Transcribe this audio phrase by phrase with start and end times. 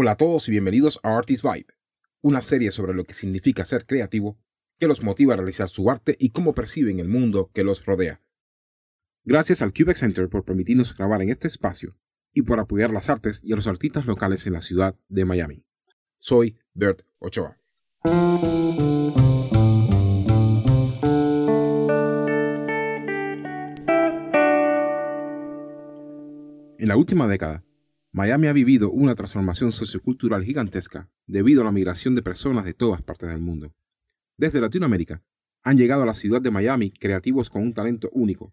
[0.00, 1.66] Hola a todos y bienvenidos a Artist Vibe,
[2.20, 4.38] una serie sobre lo que significa ser creativo,
[4.78, 8.22] que los motiva a realizar su arte y cómo perciben el mundo que los rodea.
[9.24, 11.96] Gracias al Quebec Center por permitirnos grabar en este espacio
[12.32, 15.64] y por apoyar las artes y a los artistas locales en la ciudad de Miami.
[16.20, 17.58] Soy Bert Ochoa.
[26.78, 27.64] En la última década,
[28.18, 33.00] Miami ha vivido una transformación sociocultural gigantesca debido a la migración de personas de todas
[33.00, 33.76] partes del mundo.
[34.36, 35.22] Desde Latinoamérica
[35.62, 38.52] han llegado a la ciudad de Miami creativos con un talento único,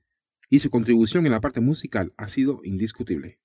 [0.52, 3.40] y su contribución en la parte musical ha sido indiscutible.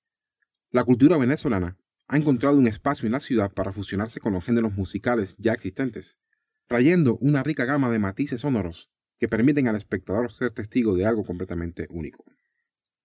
[0.69, 4.73] La cultura venezolana ha encontrado un espacio en la ciudad para fusionarse con los géneros
[4.73, 6.19] musicales ya existentes,
[6.67, 11.23] trayendo una rica gama de matices sonoros que permiten al espectador ser testigo de algo
[11.23, 12.23] completamente único.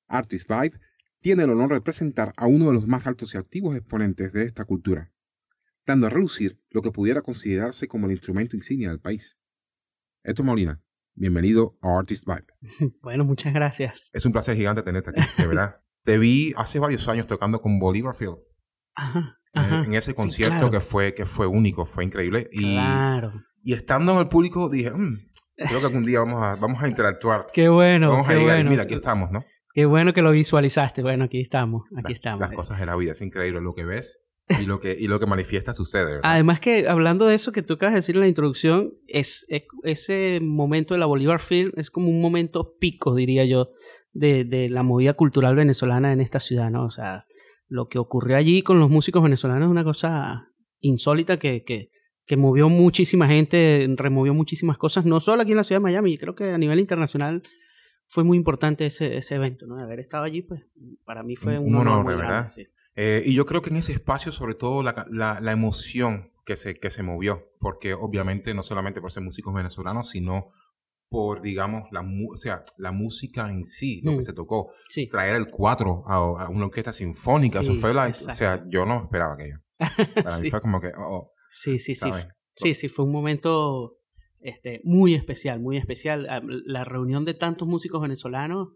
[0.06, 0.78] Artist Vibe
[1.20, 4.44] tiene el honor de presentar a uno de los más altos y activos exponentes de
[4.44, 5.12] esta cultura,
[5.86, 9.38] dando a relucir lo que pudiera considerarse como el instrumento insignia del país.
[10.22, 10.82] Esto Molina,
[11.14, 12.94] bienvenido a Artist Vibe.
[13.02, 14.10] Bueno, muchas gracias.
[14.12, 15.76] Es un placer gigante tenerte aquí, de verdad.
[16.04, 18.36] Te vi hace varios años tocando con Bolívar Field.
[18.94, 19.84] Ajá, ajá.
[19.84, 20.70] en ese Sí, concierto claro.
[20.70, 22.48] que fue que fue único, fue increíble.
[22.52, 23.32] Y, Claro.
[23.62, 25.18] y estando en el público dije, "Mm,
[25.56, 27.46] creo que algún día vamos a, vamos a interactuar.
[27.52, 28.54] Qué bueno, vamos a qué llegar.
[28.58, 28.70] y bueno.
[28.70, 29.44] Mira, aquí estamos, ¿no?
[29.76, 31.02] Qué bueno que lo visualizaste.
[31.02, 32.40] Bueno, aquí estamos, aquí Las- estamos.
[32.40, 34.22] Las cosas de la vida, es increíble lo que ves
[34.58, 36.20] y lo que, y lo que manifiesta sucede, ¿verdad?
[36.24, 39.64] Además que hablando de eso que tú acabas de decir en la introducción, es, es-
[39.82, 43.68] ese momento de la Bolívar Film es como un momento pico, diría yo,
[44.12, 46.86] de, de la movida cultural venezolana en esta ciudad, ¿no?
[46.86, 47.26] O sea,
[47.68, 50.48] lo que ocurrió allí con los músicos venezolanos es una cosa
[50.80, 51.90] insólita que, que,
[52.24, 56.16] que movió muchísima gente, removió muchísimas cosas, no solo aquí en la ciudad de Miami,
[56.16, 57.42] creo que a nivel internacional
[58.08, 59.76] fue muy importante ese, ese evento, ¿no?
[59.76, 60.62] De haber estado allí, pues
[61.04, 62.48] para mí fue Un- un, honor, honor, muy de grande, verdad.
[62.52, 62.66] sí.
[62.98, 66.56] Eh, y yo creo que en ese espacio, sobre todo, la, la, la emoción que
[66.56, 70.46] se, que se movió, porque obviamente no solamente por ser músicos venezolanos, sino
[71.08, 74.16] por, digamos, la, mu- o sea, la música en sí, lo Mm.
[74.16, 74.70] que se tocó.
[74.88, 75.06] Sí.
[75.06, 76.14] Traer el 4 a,
[76.44, 78.04] a una orquesta sinfónica, eso Sí, fue la...
[78.04, 78.34] O exacto.
[78.34, 79.58] sea, yo no esperaba aquello.
[80.14, 80.50] Para mí Sí.
[80.50, 82.00] fue como que, oh, Sí, sí, sí.
[82.00, 82.26] ¿sabes?
[82.54, 83.98] Sí, sí, fue un momento
[84.40, 86.26] este, muy especial, muy especial.
[86.28, 88.68] Ah, La reunión de tantos músicos venezolanos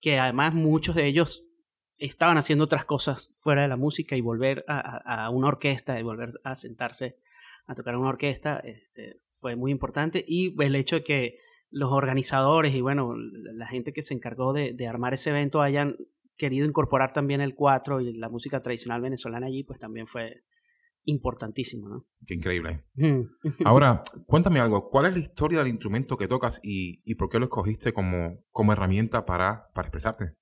[0.00, 1.44] que además muchos de ellos
[1.98, 6.30] estaban haciendo otras cosas fuera de la música y volver a, una orquesta y volver
[6.44, 7.18] a sentarse
[7.66, 11.38] a tocar una orquesta este, fue muy importante y el hecho de que
[11.70, 15.96] los organizadores y bueno, la gente que se encargó de, de armar ese evento hayan
[16.38, 20.42] querido incorporar también el cuatro y la música tradicional venezolana allí, pues también fue
[21.04, 22.06] importantísimo, ¿no?
[22.26, 22.84] qué increíble.
[23.64, 24.88] Ahora, cuéntame algo.
[24.88, 28.44] ¿Cuál es la historia del instrumento que tocas y, y por qué lo escogiste como,
[28.50, 30.34] como herramienta para, para expresarte?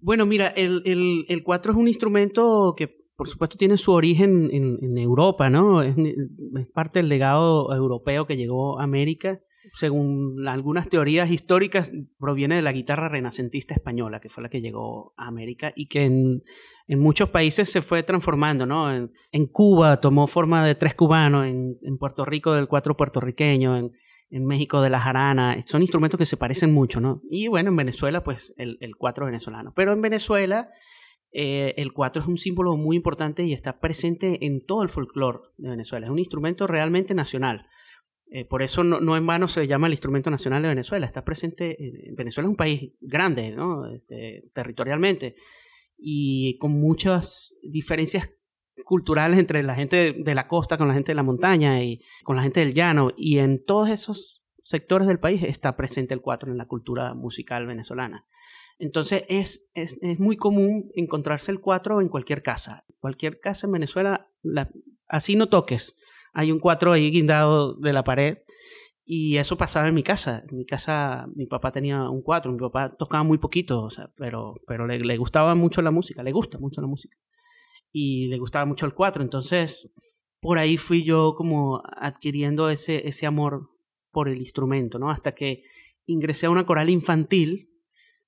[0.00, 4.48] Bueno, mira, el, el, el cuatro es un instrumento que por supuesto tiene su origen
[4.52, 5.82] en, en Europa, ¿no?
[5.82, 9.40] Es, es parte del legado europeo que llegó a América.
[9.72, 15.14] Según algunas teorías históricas, proviene de la guitarra renacentista española, que fue la que llegó
[15.16, 16.42] a América y que en,
[16.88, 18.90] en muchos países se fue transformando, ¿no?
[18.92, 23.92] En, Cuba tomó forma de tres cubanos, en, en Puerto Rico del cuatro puertorriqueño, en,
[24.30, 25.56] México de la jarana.
[25.66, 27.20] Son instrumentos que se parecen mucho, ¿no?
[27.30, 29.72] Y bueno, en Venezuela, pues el, el cuatro venezolano.
[29.76, 30.70] Pero en Venezuela,
[31.30, 35.40] eh, el cuatro es un símbolo muy importante y está presente en todo el folclore
[35.58, 36.06] de Venezuela.
[36.06, 37.66] Es un instrumento realmente nacional.
[38.30, 41.06] Eh, por eso no, no en vano se llama el instrumento nacional de Venezuela.
[41.06, 41.76] Está presente.
[41.78, 43.90] En, Venezuela es un país grande, ¿no?
[43.92, 45.34] Este, territorialmente.
[45.98, 48.30] Y con muchas diferencias
[48.84, 52.36] culturales entre la gente de la costa con la gente de la montaña y con
[52.36, 53.10] la gente del llano.
[53.16, 57.66] Y en todos esos sectores del país está presente el cuatro en la cultura musical
[57.66, 58.26] venezolana.
[58.78, 62.84] Entonces es, es, es muy común encontrarse el cuatro en cualquier casa.
[63.00, 64.70] Cualquier casa en Venezuela, la,
[65.08, 65.96] así no toques.
[66.32, 68.38] Hay un cuatro ahí guindado de la pared.
[69.10, 70.44] Y eso pasaba en mi casa.
[70.50, 72.52] En mi casa, mi papá tenía un cuatro.
[72.52, 76.22] Mi papá tocaba muy poquito, o sea, pero, pero le, gustaba mucho la música.
[76.22, 77.16] Le gusta mucho la música
[77.90, 79.22] y le gustaba mucho el 4.
[79.22, 79.90] Entonces,
[80.40, 83.70] por ahí fui yo como adquiriendo ese, ese amor
[84.10, 85.10] por el instrumento, ¿no?
[85.10, 85.62] Hasta que
[86.04, 87.70] ingresé a una coral infantil,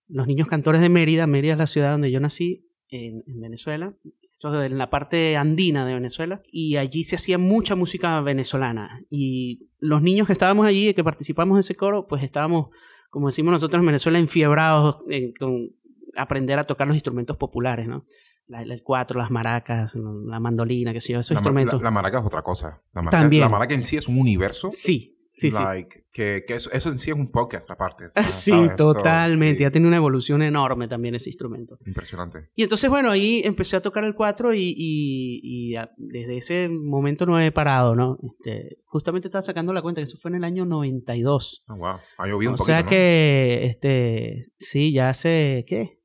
[0.09, 3.95] los niños cantores de Mérida, Mérida es la ciudad donde yo nací, en Venezuela,
[4.41, 9.03] esto es en la parte andina de Venezuela, y allí se hacía mucha música venezolana.
[9.11, 12.69] Y los niños que estábamos allí, y que participamos en ese coro, pues estábamos,
[13.11, 15.69] como decimos nosotros en Venezuela, enfiebrados en, con
[16.17, 18.07] aprender a tocar los instrumentos populares, ¿no?
[18.47, 21.79] La, el cuatro, las maracas, la mandolina, qué sé yo, esos La, instrumentos.
[21.81, 22.79] la- la maraca es otra cosa.
[22.95, 23.43] La maraca, También.
[23.43, 25.63] la maraca en sí es un universo Sí, sí, sí.
[25.63, 28.05] like, Que, que eso, eso en sí es un podcast aparte.
[28.17, 28.71] Ah, sí, ¿sabes?
[28.77, 29.59] So, totalmente.
[29.59, 31.79] sí, Ya tiene una evolución enorme también ese instrumento.
[31.87, 32.51] Impresionante.
[32.57, 35.41] Y entonces, bueno, ahí empecé a tocar el 4 y, y,
[35.73, 38.19] y a- desde ese momento no he parado, ¿no?
[38.23, 41.65] Este, justamente estaba sacando la cuenta que eso fue en el año 92.
[41.69, 41.99] Oh, wow.
[42.19, 42.89] Ha llovido O un poquito, sea ¿no?
[42.91, 46.01] que, este, sí, ya hace, ¿qué?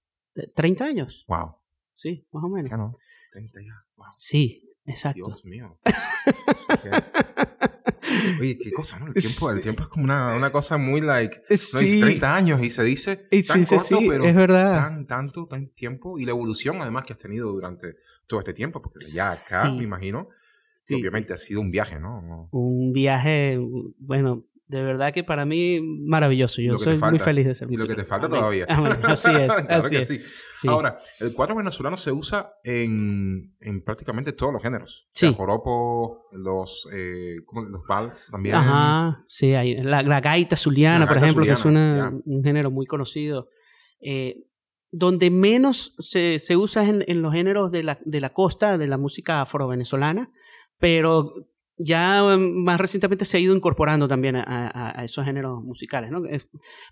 [0.56, 1.26] ¿30 años?
[1.28, 1.56] Wow.
[1.94, 2.70] Sí, más o menos.
[2.70, 2.94] Ya no.
[3.32, 3.74] 30 ya.
[3.96, 4.08] Wow.
[4.14, 5.16] Sí, exacto.
[5.16, 5.80] Dios mío.
[8.40, 9.08] Oye, qué cosa, ¿no?
[9.08, 11.42] El tiempo, el tiempo es como una, una cosa muy like.
[11.50, 11.86] No, Sí.
[11.86, 13.16] dice 30 años y se dice
[13.48, 14.72] tan sí, corto, sí, pero es verdad.
[14.72, 16.20] tan tanto, tan tiempo.
[16.20, 17.96] Y la evolución además que has tenido durante
[18.28, 20.30] todo este tiempo, porque ya acá, me imagino,
[20.92, 22.00] obviamente ha sido un viaje.
[22.00, 22.50] No.
[22.52, 23.58] un viaje,
[24.00, 26.62] bueno, de verdad que para mí maravilloso.
[26.62, 28.02] Yo soy muy feliz de ser Y lo que músico.
[28.02, 28.66] te falta todavía.
[28.68, 28.94] Amén.
[29.04, 30.08] Así es, Claro así es.
[30.08, 30.20] sí.
[30.62, 30.68] Sí.
[30.68, 35.08] Ahora, el cuatro venezolano se usa en, en prácticamente todos los géneros.
[35.14, 35.28] Sí.
[35.28, 37.36] El joropo, los, eh,
[37.70, 38.56] los vals también.
[38.56, 42.72] Ajá, sí, hay, la, la gaita zuliana, La por ejemplo, que es una- un género
[42.72, 43.50] muy conocido.
[44.02, 44.46] Eh,
[44.92, 48.78] donde menos se, se usa es en, en los géneros de la, de la costa,
[48.78, 50.32] de la música afro-venezolana,
[50.80, 51.34] pero
[51.78, 56.12] ya um, más recientemente se ha ido incorporando también a, esos géneros musicales.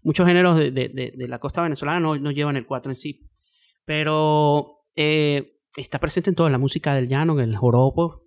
[0.01, 3.29] muchos géneros de, de- la costa venezolana no, no llevan el cuatro en sí,
[3.85, 8.23] pero eh, está presente en toda la música del llano, el joropo,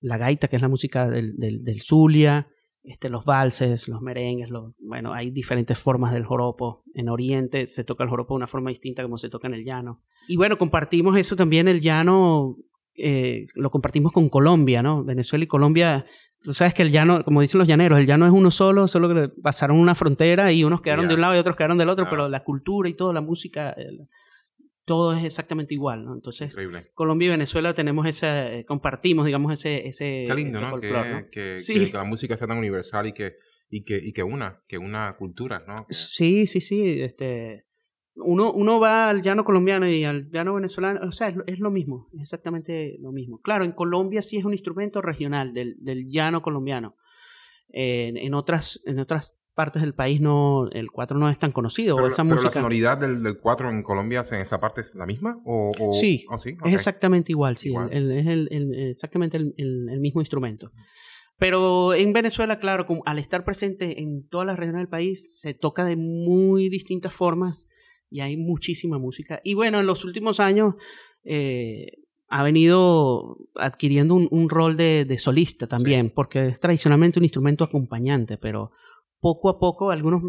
[0.00, 2.48] la gaita, que es la música del, del, del Zulia,
[2.82, 4.48] este, los valses, los merengues,
[4.78, 6.82] bueno, hay diferentes formas del joropo.
[6.94, 9.64] En Oriente se toca el joropo de una forma distinta como se toca en el
[9.64, 10.02] llano.
[10.28, 12.56] Y bueno, compartimos eso también, el llano,
[12.96, 15.04] eh, lo compartimos con Colombia, ¿no?
[15.04, 16.04] Venezuela y Colombia,
[16.42, 19.08] tú sabes que el llano, como dicen los llaneros, el llano es uno solo, solo
[19.08, 22.06] que pasaron una frontera y unos quedaron de un lado y otros quedaron del otro,
[22.06, 22.10] Ah.
[22.10, 24.06] pero la cultura y toda la música, el-
[24.86, 26.14] todo es exactamente igual, ¿no?
[26.14, 26.90] Entonces, Increíble.
[26.94, 30.76] Colombia y Venezuela tenemos ese, compartimos, digamos, ese, ese, Qué lindo, ese ¿no?
[30.76, 31.26] Que, folclore, ¿no?
[31.30, 31.74] que- Sí.
[31.74, 33.34] que- que la música sea tan universal y que,
[33.68, 35.76] y que, y que una, que una cultura, ¿no?
[35.86, 37.02] Que- Sí, sí, sí.
[37.02, 37.66] Este,
[38.22, 41.58] uno, uno va al llano colombiano y al llano venezolano, o sea, es, lo- es
[41.58, 43.40] lo mismo, es exactamente lo mismo.
[43.40, 46.96] Claro, en Colombia sí es un instrumento regional del, del llano colombiano.
[47.68, 51.94] En, en otras, en otras partes del país no, el cuatro no es tan conocido.
[51.96, 54.80] pero, o esa pero la música sonoridad del, del cuatro en Colombia en esa parte
[54.80, 56.50] es la misma o, o- Sí, oh, sí?
[56.50, 56.68] es Ok.
[56.72, 57.92] exactamente igual, sí, Igual.
[57.92, 60.70] el- es el- el- exactamente el mismo instrumento.
[61.38, 65.54] Pero en Venezuela, claro, como al estar presente en todas las regiones del país, se
[65.54, 67.66] toca de muy distintas formas
[68.10, 69.40] y hay muchísima música.
[69.44, 70.74] Y bueno, en los últimos años
[71.24, 71.86] eh,
[72.28, 77.64] ha venido adquiriendo un, un rol de, de solista también, porque es tradicionalmente un instrumento
[77.64, 78.72] acompañante, pero
[79.20, 80.22] poco a poco algunos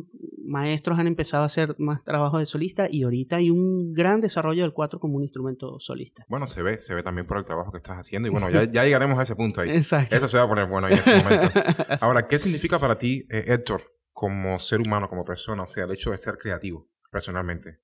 [0.43, 4.63] maestros han empezado a hacer más trabajo de solista y ahorita hay un gran desarrollo
[4.63, 6.25] del cuatro como un instrumento solista.
[6.27, 8.63] Bueno, se ve, se ve también por el trabajo que estás haciendo y bueno, ya,
[8.71, 9.69] ya llegaremos a ese punto ahí.
[9.69, 10.15] Exacto.
[10.15, 11.47] Eso se va a poner bueno ahí en ese momento.
[12.01, 13.81] Ahora, ¿qué significa para ti, eh, Héctor,
[14.11, 17.79] como ser humano, como persona, o sea, el hecho de ser creativo, personalmente?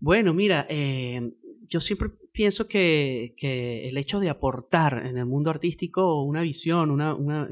[0.00, 1.32] Bueno, mira, eh,
[1.68, 6.90] yo siempre pienso que, que el hecho de aportar en el mundo artístico una visión,
[6.90, 7.48] una, una,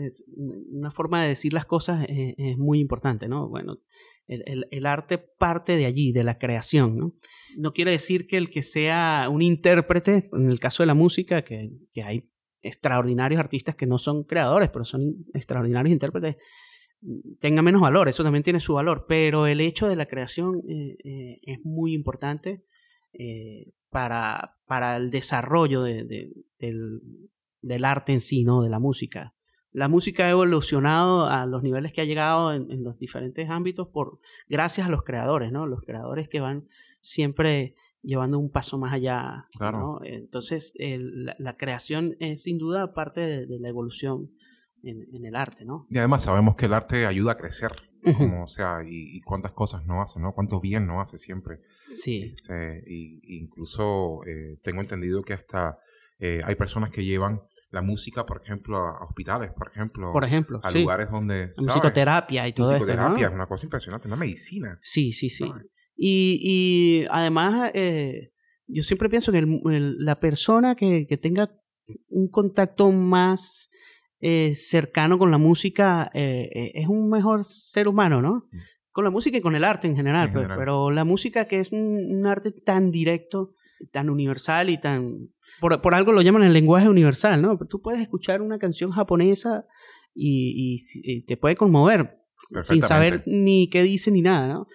[0.70, 3.48] una forma de decir las cosas es, es muy importante, ¿no?
[3.48, 3.78] Bueno,
[4.28, 7.14] el, el- el arte parte de allí, de la creación, ¿no?
[7.58, 11.42] No quiere decir que el que sea un intérprete, en el caso de la música,
[11.42, 12.30] que, que hay
[12.62, 16.36] extraordinarios artistas que no son creadores, pero son extraordinarios intérpretes,
[17.40, 20.96] tenga menos valor, eso también tiene su valor, pero el hecho de la creación eh,
[21.04, 22.64] eh, es muy importante
[23.12, 27.00] eh, para, para el desarrollo de- de- del,
[27.62, 28.62] del arte en sí, ¿no?
[28.62, 29.34] de la música.
[29.72, 33.88] La música ha evolucionado a los niveles que ha llegado en, en los diferentes ámbitos
[33.88, 35.66] por gracias a los creadores, ¿no?
[35.66, 36.66] Los creadores que van
[37.00, 39.46] siempre llevando un paso más allá.
[39.58, 39.78] Claro.
[39.78, 40.00] ¿no?
[40.04, 44.30] Entonces, el- la, la creación es sin duda parte de, de la evolución
[44.82, 45.86] en, en el arte, ¿no?
[45.90, 47.72] Y además sabemos que el arte ayuda a crecer,
[48.16, 50.32] como, o sea, y, y cuántas cosas no hace, ¿no?
[50.32, 51.60] Cuánto bien no hace siempre.
[51.86, 52.32] Sí.
[52.36, 55.78] Este, y, incluso eh, tengo entendido que hasta
[56.20, 57.40] eh, hay personas que llevan
[57.70, 60.80] la música, por ejemplo, a, hospitales, por ejemplo, Por ejemplo, a sí.
[60.82, 61.66] lugares donde, ¿sabes?
[61.66, 63.30] musicoterapia y todo esto, Musicoterapia ¿no?
[63.30, 64.78] es una cosa impresionante, una medicina.
[64.80, 65.44] Sí, sí, sí.
[65.96, 68.32] Y, y además, eh,
[68.68, 71.50] yo siempre pienso que el- el- la persona que, que tenga
[72.08, 73.70] un contacto más
[74.28, 78.48] eh, cercano con la música eh, eh, es un mejor ser humano, ¿no?
[78.50, 78.56] Mm.
[78.90, 80.58] Con la música y con el arte en general, En pues, general.
[80.58, 81.82] pero la música que es un,
[82.16, 83.52] un arte tan directo,
[83.92, 85.28] tan universal y tan...
[85.60, 87.58] Por, por algo lo llaman el lenguaje universal, ¿no?
[87.68, 89.64] Tú puedes escuchar una canción japonesa
[90.14, 92.18] y, y si- y te puede conmover
[92.62, 94.66] sin saber ni qué dice ni nada, ¿no?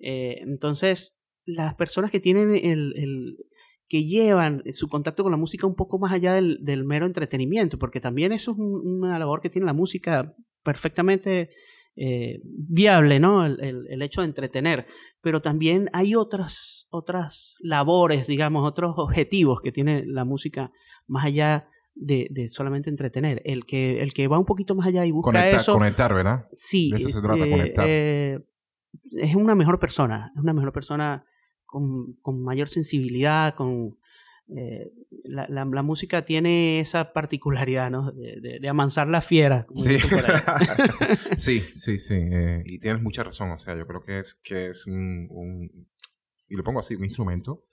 [0.00, 3.36] Eh, entonces, las personas que tienen el, el-
[3.88, 7.78] que llevan su contacto con la música un poco más allá del, del mero entretenimiento,
[7.78, 11.50] porque también eso es un- una labor que tiene la música perfectamente
[11.98, 13.46] eh, viable, ¿no?
[13.46, 14.84] El, el, hecho de entretener.
[15.22, 20.70] Pero también hay otras, otras labores, digamos, otros objetivos que tiene la música
[21.06, 23.40] más allá de, de, solamente entretener.
[23.46, 25.72] El que, el que va un poquito más allá y busca conectar, eso.
[25.72, 26.48] Conectar, ¿verdad?
[26.54, 26.90] Sí.
[26.90, 27.86] De eso se trata, conectar.
[27.88, 28.40] Eh,
[29.12, 31.24] es una mejor persona, es una mejor persona
[31.76, 33.98] con, con mayor sensibilidad, con,
[34.48, 34.90] eh,
[35.24, 38.12] la, la, la, música tiene esa particularidad, ¿no?
[38.12, 39.66] De, de, de amansar la fiera.
[39.74, 39.98] Sí.
[41.36, 42.14] sí, sí, sí.
[42.14, 43.50] Eh, y tienes mucha razón.
[43.50, 45.86] O sea, yo creo que es, que es un, un
[46.48, 47.64] y lo pongo así, un instrumento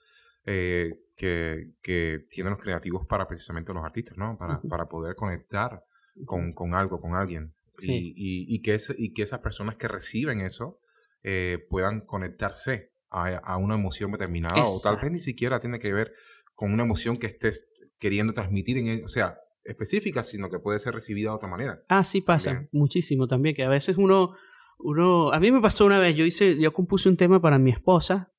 [0.44, 4.36] eh, que, que tienen los creativos para precisamente los artistas, ¿no?
[4.36, 4.68] Para, uh -huh.
[4.68, 5.82] para poder conectar
[6.26, 7.54] con, con, algo, con alguien.
[7.78, 7.86] Sí.
[7.90, 10.78] Y, y, y, que es, y que esas personas que reciben eso
[11.22, 14.76] eh, puedan conectarse a, a, una emoción determinada Exacto.
[14.76, 16.12] o tal vez ni siquiera tiene que ver
[16.54, 17.68] con una emoción que estés
[17.98, 21.82] queriendo transmitir, en, o sea, específica, sino que puede ser recibida de otra manera.
[21.88, 22.68] Ah, sí pasa, también.
[22.72, 24.34] muchísimo también, que a veces uno,
[24.78, 27.70] uno, a mí me pasó una vez, yo hice, yo compuse un tema para mi
[27.70, 28.32] esposa,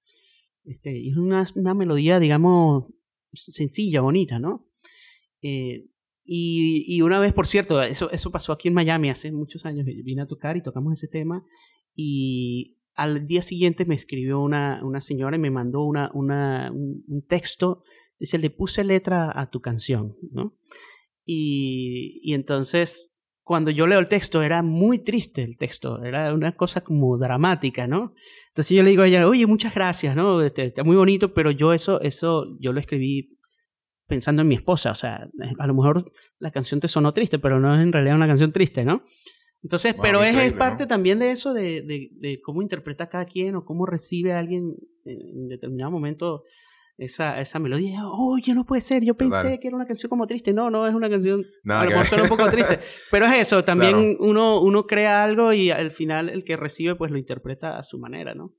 [0.65, 2.85] este, y es una, una melodía, digamos,
[3.33, 4.67] sencilla, bonita, ¿no?
[5.41, 5.87] Eh,
[6.23, 9.85] y, y, una vez, por cierto, eso, eso pasó aquí en Miami hace muchos años,
[9.85, 11.45] vine a tocar y tocamos ese tema,
[11.95, 17.03] y al día siguiente me escribió una, una señora y me mandó una, una, un,
[17.07, 17.83] un, texto.
[18.19, 20.57] Dice, le puse letra a tu canción, ¿no?
[21.25, 26.55] Y, y, entonces, cuando yo leo el texto, era muy triste el texto, era una
[26.55, 28.09] cosa como dramática, ¿no?
[28.49, 30.41] Entonces yo le digo a ella, oye, muchas gracias, ¿no?
[30.41, 33.37] Este, está muy bonito, pero yo eso, eso, yo lo escribí
[34.07, 35.27] pensando en mi esposa, o sea,
[35.59, 38.51] a lo mejor la canción te sonó triste, pero no es en realidad una canción
[38.51, 39.03] triste, ¿no?
[39.65, 40.87] Entonces, wow, pero es, es, parte ¿no?
[40.87, 44.75] también de eso, de, de, de, cómo interpreta cada quien o cómo recibe a alguien
[45.05, 46.43] en determinado momento
[46.99, 48.01] esa, esa melodía.
[48.05, 49.59] Oye, no puede ser, yo pensé Total.
[49.59, 50.53] que era una canción como triste.
[50.53, 52.79] No, no, es una canción Nada a lo mejor un poco triste.
[53.09, 54.17] Pero es eso, también claro.
[54.19, 57.97] uno, uno crea algo y al final el que recibe pues lo interpreta a su
[57.97, 58.53] manera, ¿no?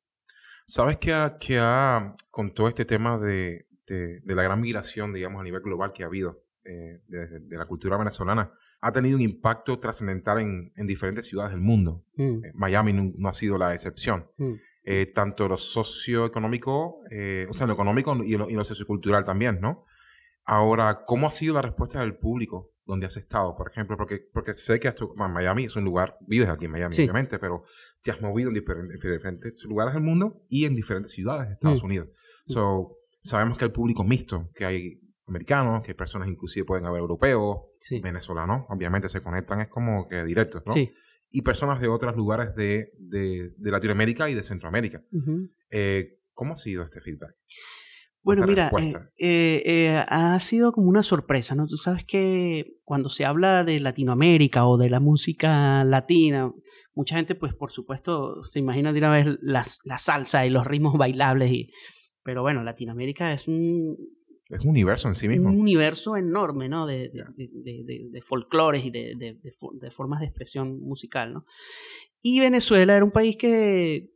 [0.66, 5.12] ¿Sabes que, ha, que ha, con todo este tema de, de, de la gran migración,
[5.12, 9.16] digamos, a nivel global que ha habido eh, de, de, la cultura venezolana, ha tenido
[9.16, 12.04] un impacto trascendental en, en, diferentes ciudades del mundo.
[12.16, 12.44] Mm.
[12.44, 14.30] Eh, Miami no, no, ha sido la excepción.
[14.37, 14.54] Mm.
[14.88, 19.61] Eh, tanto lo socioeconómico, eh, o sea, lo económico y lo, y lo, sociocultural también,
[19.61, 19.85] ¿no?
[20.44, 23.96] Ahora, ¿cómo ha sido la respuesta del público donde has estado, por ejemplo?
[23.96, 27.02] Porque, porque sé que tú, bueno, Miami es un lugar, vives aquí en Miami, sí.
[27.02, 27.64] obviamente, pero
[28.00, 31.54] te has movido en diferentes, en diferentes, lugares del mundo y en diferentes ciudades de
[31.54, 31.87] Estados mm.
[31.87, 32.08] Unidos.
[32.46, 37.59] So, sabemos que hay público mixto, que hay americanos, que personas inclusive pueden haber europeos,
[37.78, 38.00] sí.
[38.00, 40.73] venezolanos, obviamente se conectan, es como que directos, ¿no?
[40.73, 40.90] Sí.
[41.30, 45.02] Y personas de otros lugares de, de, de Latinoamérica y de Centroamérica.
[45.11, 45.50] Uh -huh.
[45.71, 47.35] eh, ¿Cómo ha sido este feedback?
[48.23, 51.68] Bueno, mira, eh, eh, eh, ha sido como una sorpresa, ¿no?
[51.68, 56.52] Tú sabes que cuando se habla de Latinoamérica o de la música latina,
[56.92, 60.66] mucha gente, pues por supuesto, se imagina de una vez la, la salsa y los
[60.66, 61.71] ritmos bailables, y,
[62.25, 63.97] pero bueno, Latinoamérica es un,
[64.48, 65.48] es un universo en sí mismo.
[65.48, 66.86] Un universo enorme, ¿no?
[66.86, 71.46] De, de, de, de, de folclores y de, de, formas de expresión musical, ¿no?
[72.22, 74.12] Y Venezuela era un país que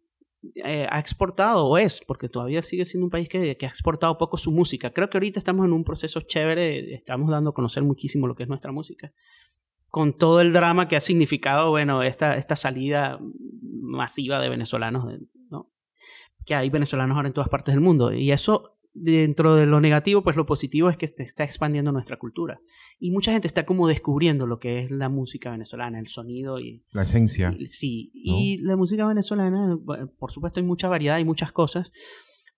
[0.54, 4.18] eh, ha exportado, o es, porque todavía sigue siendo un país que, que, ha exportado
[4.18, 4.90] poco su música.
[4.90, 8.44] Creo que ahorita estamos en un proceso chévere, estamos dando a conocer muchísimo lo que
[8.44, 9.12] es nuestra música.
[9.88, 13.18] Con todo el drama que ha significado, bueno, esta, esta salida
[13.82, 15.04] masiva de venezolanos,
[15.50, 15.72] ¿no?
[16.46, 18.12] Que hay venezolanos ahora en todas partes del mundo.
[18.12, 22.18] Y eso dentro de lo negativo, pues lo positivo es que se está expandiendo nuestra
[22.18, 22.60] cultura.
[22.98, 26.84] Y mucha gente está como descubriendo lo que es la música venezolana, el sonido y...
[26.92, 27.54] La esencia.
[27.56, 28.34] Y, sí, ¿no?
[28.38, 29.78] y la música venezolana,
[30.18, 31.92] por supuesto hay mucha variedad y muchas cosas,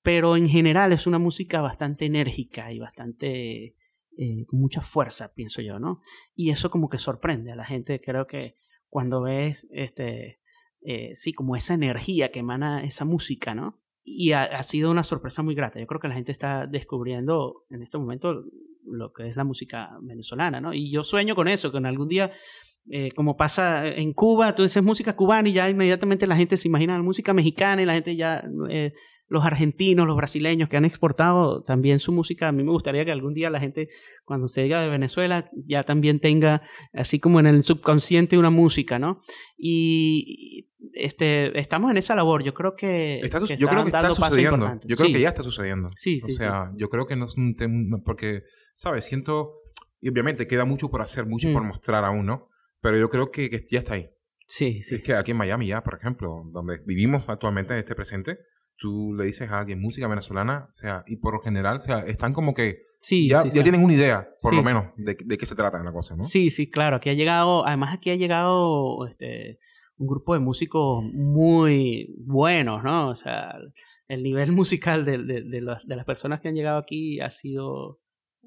[0.03, 3.77] pero en general es una música bastante enérgica y bastante...
[4.19, 6.01] Eh, con mucha fuerza, pienso yo, ¿no?
[6.35, 8.59] Y eso como que sorprende a la gente, creo que
[8.91, 10.39] cuando ves, este,
[10.83, 13.82] eh, sí, como esa energía que emana esa música, ¿no?
[14.05, 15.79] Y ha, sido una sorpresa muy grata.
[15.79, 18.45] Yo creo que la gente está descubriendo en este momento
[18.85, 20.75] lo que es la música venezolana, ¿no?
[20.75, 22.33] Y yo sueño con eso, que en algún día,
[22.91, 26.69] eh, como pasa en Cuba, tú dices música cubana y ya inmediatamente la gente se
[26.69, 28.93] imagina la música mexicana y la gente ya eh,
[29.33, 32.49] los argentinos, los brasileños que han exportado también su música.
[32.49, 33.89] A mí me gustaría que algún día la gente,
[34.27, 36.61] cuando se diga de Venezuela, ya también tenga,
[36.93, 39.23] así como en el subconsciente, una música, ¿no?
[39.57, 42.45] Y este, estamos en esa labor.
[42.45, 43.21] Yo creo que.
[43.21, 44.79] Está, que yo creo que está sucediendo.
[44.85, 45.15] Yo creo sí.
[45.15, 45.89] que ya está sucediendo.
[45.97, 46.33] Sí, sí.
[46.33, 46.77] O sea, sí.
[46.79, 48.03] yo creo que no es un tema.
[48.05, 48.43] Porque,
[48.75, 49.07] ¿sabes?
[49.07, 49.63] Siento.
[49.99, 51.53] Y obviamente queda mucho por hacer, mucho mm.
[51.55, 52.49] por mostrar aún, ¿no?
[52.83, 54.11] Pero yo creo que, que ya está ahí.
[54.47, 54.97] Sí, sí.
[54.97, 58.37] Es que aquí en Miami ya, por ejemplo, donde vivimos actualmente en este presente,
[58.83, 62.01] tú le dices a alguien música venezolana, o sea, y por lo general, o sea,
[62.01, 63.63] están como que sí, ya, sí, ya sí.
[63.63, 66.25] tienen una idea, por lo menos, de, de, qué se trata la cosa, ¿no?
[66.25, 66.97] Sí, sí, claro.
[66.97, 69.61] Aquí ha llegado, además aquí ha llegado este,
[69.99, 73.11] un grupo de músicos muy buenos, ¿no?
[73.11, 73.55] O sea,
[74.09, 78.01] el nivel musical de, de, de, las personas que han llegado aquí ha sido,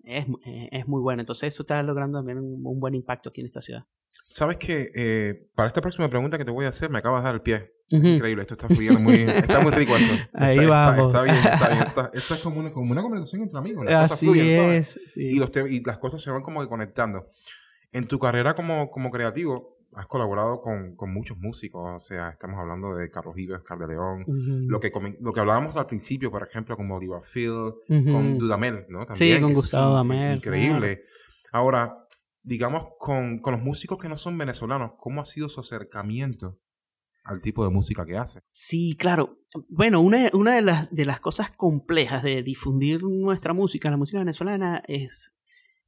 [0.03, 1.21] es, es muy bueno.
[1.21, 3.85] Entonces eso está logrando también un, un buen impacto aquí en esta ciudad.
[4.27, 7.25] Sabes que eh, para esta próxima pregunta que te voy a hacer me acabas de
[7.25, 7.71] dar el pie.
[7.89, 10.13] Increíble, esto está fluyendo muy, está muy rico esto.
[10.33, 11.07] Ahí está, vamos.
[11.07, 11.83] Está, bien, está bien.
[12.13, 13.85] esto es como una, como una conversación entre amigos.
[13.85, 14.97] Las Así cosas fluyen, ¿sabes?
[14.97, 15.21] Es, sí.
[15.21, 17.27] y, los y las cosas se van como conectando.
[17.91, 22.59] En tu carrera como, como creativo, has colaborado con, con, muchos músicos, o sea, estamos
[22.59, 24.67] hablando de Carlos Vives, Car de León, uh -huh.
[24.67, 24.91] lo, que,
[25.21, 28.11] lo que hablábamos al principio, por ejemplo, con Oliver Phil, uh -huh.
[28.11, 29.05] con Dudamel, ¿no?
[29.05, 30.37] También, sí, con Gustavo Dudamel.
[30.37, 30.97] Increíble.
[30.97, 31.09] Claro.
[31.53, 32.04] Ahora,
[32.45, 36.59] digamos, con, con, los músicos que no son venezolanos, ¿cómo ha sido su acercamiento
[37.23, 38.41] al tipo de música que hace?
[38.47, 39.39] Sí, claro.
[39.69, 44.19] Bueno, una, una de, las, de las cosas complejas de difundir nuestra música, la música
[44.19, 45.33] venezolana, es,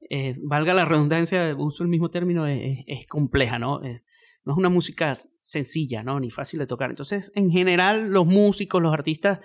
[0.10, 3.80] eh, valga la redundancia, uso el mismo término, es, compleja, ¿no?
[3.80, 6.20] No es una música sencilla, ¿no?
[6.20, 6.90] Ni fácil de tocar.
[6.90, 9.40] Entonces, en general, los músicos, los artistas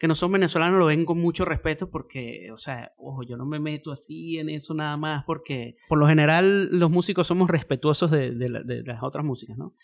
[0.00, 3.44] que no son venezolanos lo ven con mucho respeto porque, o sea, ojo, yo no
[3.44, 8.10] me meto así en eso nada más porque por lo general los músicos somos respetuosos
[8.10, 9.74] de, de, la, de las otras músicas, ¿no?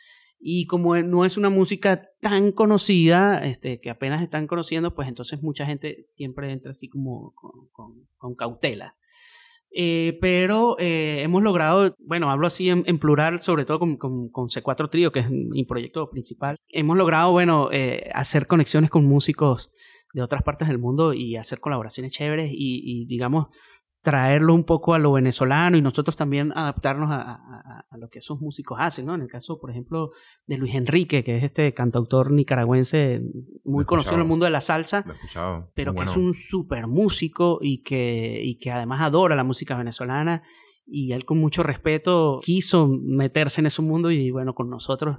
[0.41, 5.43] Y como no es una música tan conocida, este, que apenas están conociendo, pues entonces
[5.43, 8.97] mucha gente siempre entra así como con, con, con cautela.
[9.71, 14.31] Eh, pero eh, hemos logrado, bueno, hablo así en, en plural, sobre todo con, con,
[14.31, 16.57] con, C4 Trio, que es mi proyecto principal.
[16.71, 19.73] Hemos logrado, bueno, eh, hacer conexiones con músicos
[20.17, 23.49] de otras partes del mundo y hacer colaboraciones chéveres y, y, digamos,
[24.01, 28.21] traerlo un poco a lo venezolano y nosotros también adaptarnos a, a, a, lo que
[28.21, 29.15] esos músicos hacen, ¿no?
[29.15, 30.13] En el caso, por ejemplo,
[30.47, 33.21] de Luis Enrique, que es este cantautor nicaragüense
[33.63, 35.05] muy conocido en el mundo de la salsa,
[35.75, 36.11] pero que bueno.
[36.11, 40.45] es un súper músico y que, y que además adora la música venezolana
[40.87, 45.19] y él con mucho respeto quiso meterse en ese mundo y bueno, con nosotros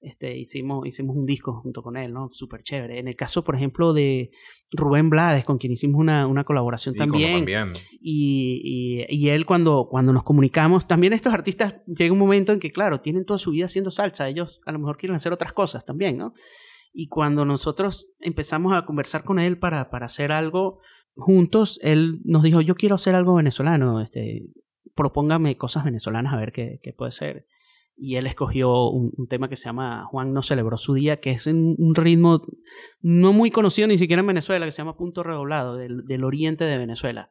[0.00, 2.28] este, hicimos, hicimos un disco junto con él, ¿no?
[2.30, 2.98] Súper chévere.
[2.98, 4.30] En el caso, por ejemplo, de
[4.72, 7.38] Rubén Blades, con quien hicimos una, una colaboración sí, también.
[7.38, 7.72] también.
[8.00, 8.60] Y,
[9.08, 12.70] y, y, él cuando, cuando nos comunicamos, también estos artistas llega un momento en que,
[12.70, 15.84] claro, tienen toda su vida haciendo salsa, ellos a lo mejor quieren hacer otras cosas
[15.84, 16.34] también, ¿no?
[16.92, 20.80] Y cuando nosotros empezamos a conversar con él para, para hacer algo
[21.14, 24.46] juntos, él nos dijo, yo quiero hacer algo venezolano, este,
[24.94, 27.46] propóngame cosas venezolanas a ver qué, qué puede ser
[27.96, 31.30] y él escogió un, un, tema que se llama Juan no celebró su día, que
[31.30, 32.42] es un, un, ritmo
[33.00, 36.64] no muy conocido ni siquiera en Venezuela, que se llama punto redoblado, del, del oriente
[36.64, 37.30] de Venezuela.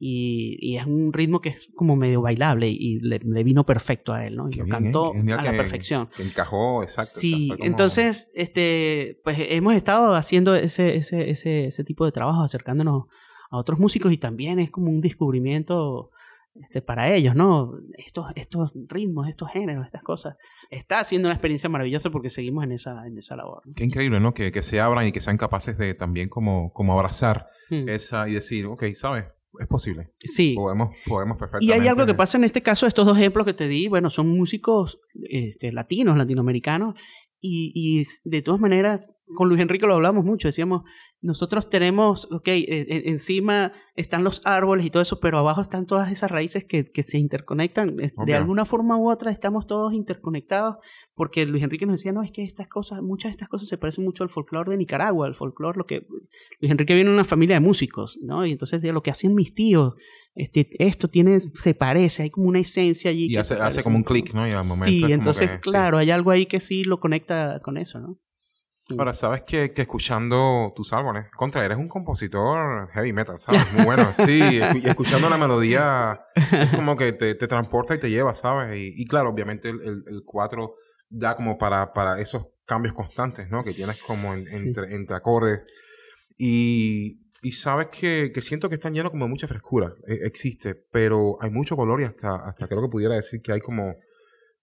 [0.00, 4.12] Y, y, es un ritmo que es como medio bailable y le, le vino perfecto
[4.12, 4.48] a él, ¿no?
[4.48, 5.32] Y lo bien, cantó ¿eh?
[5.32, 6.08] a la que, perfección.
[6.16, 7.10] Que encajó, exacto.
[7.12, 7.66] Sí, o sea, como...
[7.66, 13.06] entonces, este, pues hemos estado haciendo ese, ese, ese, ese tipo de trabajo, acercándonos
[13.50, 16.12] a otros músicos y también es como un descubrimiento
[16.54, 17.72] este, para ellos, ¿no?
[17.96, 20.36] Estos, estos ritmos, estos géneros, estas cosas.
[20.70, 23.62] Está siendo una experiencia maravillosa porque seguimos en esa, en esa labor.
[23.66, 23.74] ¿no?
[23.74, 24.32] Qué increíble, ¿no?
[24.32, 27.88] Que, que se abran y que sean capaces de también como, como abrazar hmm.
[27.88, 29.44] esa y decir, ok, ¿sabes?
[29.58, 30.12] Es posible.
[30.20, 30.54] Sí.
[30.54, 31.66] Podemos, podemos perfectamente.
[31.66, 34.10] Y hay algo que pasa en este caso, estos dos ejemplos que te di, bueno,
[34.10, 36.94] son músicos este, latinos, latinoamericanos,
[37.40, 40.82] y, y, de todas maneras, con Luis Enrique lo hablamos mucho, decíamos,
[41.20, 46.12] nosotros tenemos, ok, eh, encima están los árboles y todo eso, pero abajo están todas
[46.12, 47.90] esas raíces que, que se interconectan.
[47.90, 48.10] Okay.
[48.26, 50.76] De alguna forma u otra estamos todos interconectados,
[51.14, 53.78] porque Luis Enrique nos decía, no, es que estas cosas, muchas de estas cosas se
[53.78, 56.06] parecen mucho al folclore de Nicaragua, al folclore, lo que...
[56.60, 58.46] Luis Enrique viene de una familia de músicos, ¿no?
[58.46, 59.94] Y entonces lo que hacían mis tíos,
[60.34, 63.26] este, esto tiene, se parece, hay como una esencia allí.
[63.28, 64.46] Y hace, hace como un clic, ¿no?
[64.46, 66.02] Y al momento sí, entonces, que, claro, sí.
[66.02, 68.18] hay algo ahí que sí lo conecta con eso, ¿no?
[68.96, 73.70] Ahora, sabes que, que, escuchando tus álbumes, contra, eres un compositor heavy metal, ¿sabes?
[73.72, 74.12] Muy bueno.
[74.14, 78.76] Sí, y escuchando la melodía es como que te, te transporta y te lleva, ¿sabes?
[78.76, 80.74] Y, y claro, obviamente el, el, el 4
[81.10, 83.62] da como para, para esos cambios constantes, ¿no?
[83.62, 85.60] Que tienes como en, entre, entre acordes.
[86.36, 89.94] Y, y sabes que, que, siento que están llenos como de mucha frescura.
[90.06, 93.60] E, existe, pero hay mucho color y hasta, hasta creo que pudiera decir que hay
[93.60, 93.96] como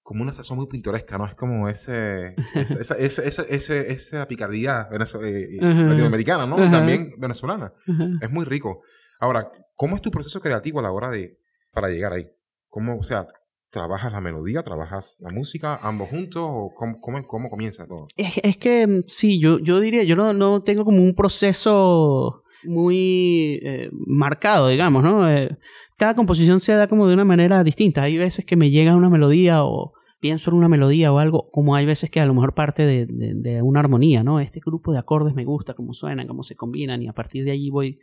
[0.06, 1.26] como una sazón muy pintoresca, ¿no?
[1.26, 5.88] Es como ese, ese esa, esa, esa, picardía eh, uh -huh.
[5.88, 6.58] latinoamericana, ¿no?
[6.58, 6.68] Uh -huh.
[6.68, 7.74] Y también venezolana.
[7.88, 8.20] Uh -huh.
[8.24, 8.84] Es muy rico.
[9.20, 11.40] Ahora, ¿cómo es tu proceso creativo a la hora de,
[11.72, 12.28] para llegar ahí?
[12.70, 13.26] ¿Cómo, o sea,
[13.72, 18.08] trabajas la melodía, trabajas la música, ambos juntos, o cómo, cómo, cómo comienza todo?
[18.16, 23.60] Es, es, que, sí, yo, yo diría, yo no, no tengo como un proceso muy
[23.64, 25.28] eh, marcado, digamos, ¿no?
[25.28, 25.58] Eh,
[25.98, 28.04] cada composición se da como de una manera distinta.
[28.04, 31.76] Hay veces que me llega una melodía o pienso en una melodía o algo, como
[31.76, 34.40] hay veces que a lo mejor parte de, de, de una armonía, ¿no?
[34.40, 37.52] Este grupo de acordes me gusta, cómo suenan, cómo se combinan y a partir de
[37.52, 38.00] allí voy,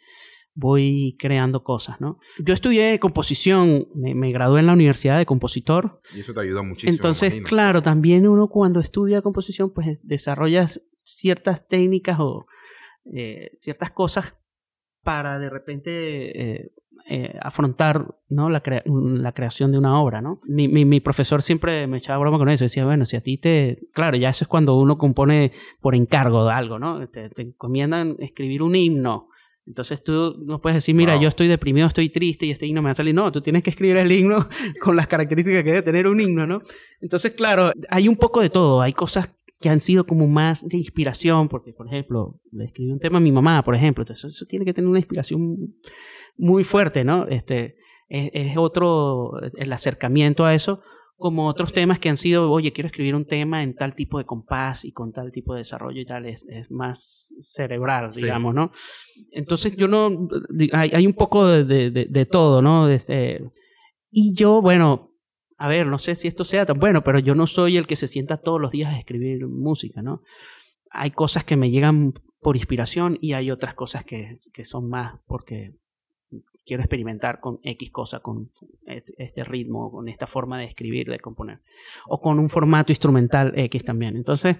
[0.55, 2.19] voy creando cosas, ¿no?
[2.39, 6.01] Yo estudié composición, me, gradué en la Universidad de Compositor.
[6.15, 6.93] Y eso te ayuda muchísimo.
[6.93, 10.67] Entonces, claro, también uno cuando estudia composición, pues desarrolla
[11.05, 12.47] ciertas técnicas o
[13.13, 14.37] eh, ciertas cosas
[15.03, 15.91] para de repente
[16.41, 16.73] eh,
[17.09, 18.49] eh, afrontar ¿no?
[18.49, 20.21] la, la, creación de una obra.
[20.21, 20.39] ¿no?
[20.49, 22.65] Mi, mi, profesor siempre me echaba broma con eso.
[22.65, 23.89] Decía, bueno, si a ti te...
[23.93, 27.09] Claro, ya eso es cuando uno compone por encargo de algo, ¿no?
[27.09, 29.29] Te, te encomiendan escribir un himno
[29.67, 32.87] entonces tú no puedes decir, mira, yo estoy deprimido, estoy triste y este himno me
[32.87, 33.15] va a salir.
[33.15, 34.49] No, tú tienes que escribir el himno
[34.83, 36.63] con las características que debe tener un himno, ¿no?
[37.01, 38.83] Entonces, claro, hay un poco de todo.
[38.83, 42.99] Hay cosas que han sido como más de inspiración, porque, por ejemplo, le escribí un
[42.99, 44.03] tema a mi mamá, por ejemplo.
[44.03, 45.77] Entonces, eso tiene que tener una inspiración
[46.37, 47.27] muy fuerte, ¿no?
[47.27, 47.77] Este,
[48.09, 50.83] es, es otro, el acercamiento a eso
[51.23, 54.25] como otros temas que han sido, oye, quiero escribir un tema en tal tipo de
[54.27, 58.73] compás y con tal tipo de desarrollo y tal, es, es más cerebral, digamos, ¿no?
[59.31, 60.29] Entonces yo no,
[60.73, 62.88] hay, hay un poco de, de, de, todo, ¿no?
[64.11, 65.12] y yo, bueno,
[65.59, 67.95] a ver, no sé si esto sea tan bueno, pero yo no soy el que
[67.95, 70.23] se sienta todos los días a escribir música, ¿no?
[70.90, 75.21] Hay cosas que me llegan por inspiración y hay otras cosas que, que son más
[75.29, 75.77] porque
[76.64, 78.51] quiero experimentar con X cosa, con
[78.87, 81.61] este ritmo, con esta forma de escribir, de componer,
[82.07, 84.16] o con un formato instrumental X también.
[84.16, 84.57] Entonces,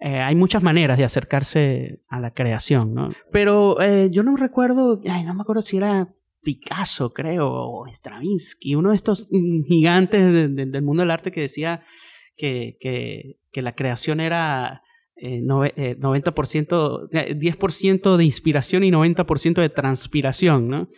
[0.00, 3.08] eh, hay muchas maneras de acercarse a la creación, ¿no?
[3.30, 8.74] Pero eh, yo no recuerdo, ay, no me acuerdo si era Picasso, creo, o Stravinsky,
[8.74, 9.28] uno de estos
[9.66, 11.82] gigantes del mundo del arte que decía
[12.36, 14.82] que, que, que la creación era
[15.16, 20.88] eh, 90%, 10% de inspiración y 90% de transpiración, ¿no?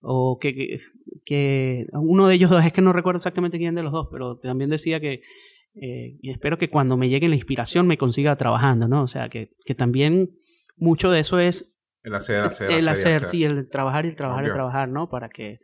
[0.00, 0.78] O que,
[1.24, 4.38] que, uno de ellos dos, es que no recuerdo exactamente quién de los dos, pero
[4.38, 5.22] también decía que
[5.80, 9.02] eh, y espero que cuando me llegue la inspiración me consiga trabajando, ¿no?
[9.02, 10.30] O sea, que, que también
[10.76, 14.44] mucho de eso es el hacer, hacer, el hacer, sí, el trabajar y el trabajar
[14.44, 15.08] y trabajar, ¿no?
[15.08, 15.60] Para que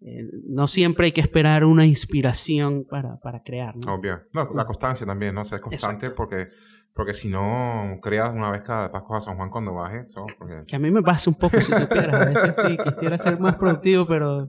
[0.00, 3.94] eh, no siempre hay que esperar una inspiración para, para crear, ¿no?
[3.94, 4.22] Obvio.
[4.32, 5.44] No, la constancia también, ¿no?
[5.44, 6.46] Ser constante porque
[6.94, 10.02] porque si no, creas una vez cada Pascua a San Juan cuando baje.
[10.38, 10.62] porque...
[10.66, 12.14] Que a mí me pasa un poco, si supieras.
[12.14, 14.48] A veces sí, quisiera ser más productivo, pero...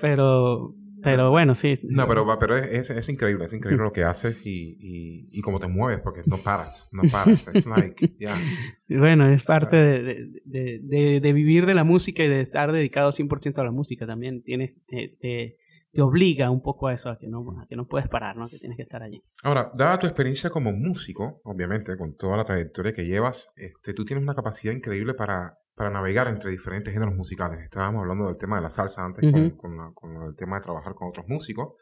[0.00, 0.74] Pero...
[1.02, 1.74] Pero bueno, sí.
[1.84, 5.60] No, pero, pero es, es, increíble, es increíble lo que haces y, y, y cómo
[5.60, 7.48] te mueves, porque no paras, no paras.
[7.54, 8.36] Es like, yeah.
[8.88, 10.02] Bueno, es parte de,
[10.44, 14.04] de, de, de, vivir de la música y de estar dedicado 100% a la música
[14.04, 14.42] también.
[14.42, 15.58] Tienes, te, te
[16.02, 18.48] obliga un poco a eso, a que no, que no puedes parar, ¿no?
[18.48, 19.20] que tienes que estar allí.
[19.42, 24.04] Ahora, dada tu experiencia como músico, obviamente, con toda la trayectoria que llevas, este, tú
[24.04, 27.60] tienes una capacidad increíble para, para navegar entre diferentes géneros musicales.
[27.62, 29.24] Estábamos hablando del tema de la salsa antes,
[29.56, 31.74] con, con, el tema de trabajar con otros músicos,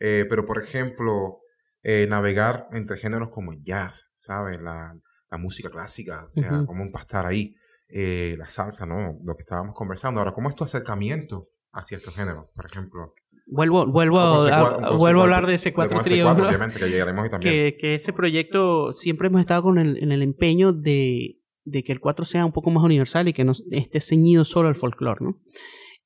[0.00, 1.40] eh, pero por ejemplo,
[1.82, 4.60] eh, navegar entre géneros como el jazz, ¿sabes?
[4.60, 4.98] La,
[5.30, 7.54] la música clásica, o sea, cómo empastar ahí.
[7.88, 9.18] Eh, la salsa, ¿no?
[9.22, 10.18] Lo que estábamos conversando.
[10.18, 13.14] Ahora, ¿cómo es tu acercamiento hacia estos géneros, por ejemplo?
[13.46, 16.30] Vuelvo, vuelvo, a, vuelvo a hablar de ese cuatro trío.
[16.30, 17.74] Obviamente, que llegaremos también.
[17.78, 22.00] Que, ese proyecto siempre hemos estado con el, en el empeño de, de, que el
[22.00, 25.40] 4 sea un poco más universal y que no esté ceñido solo al folclore, ¿no?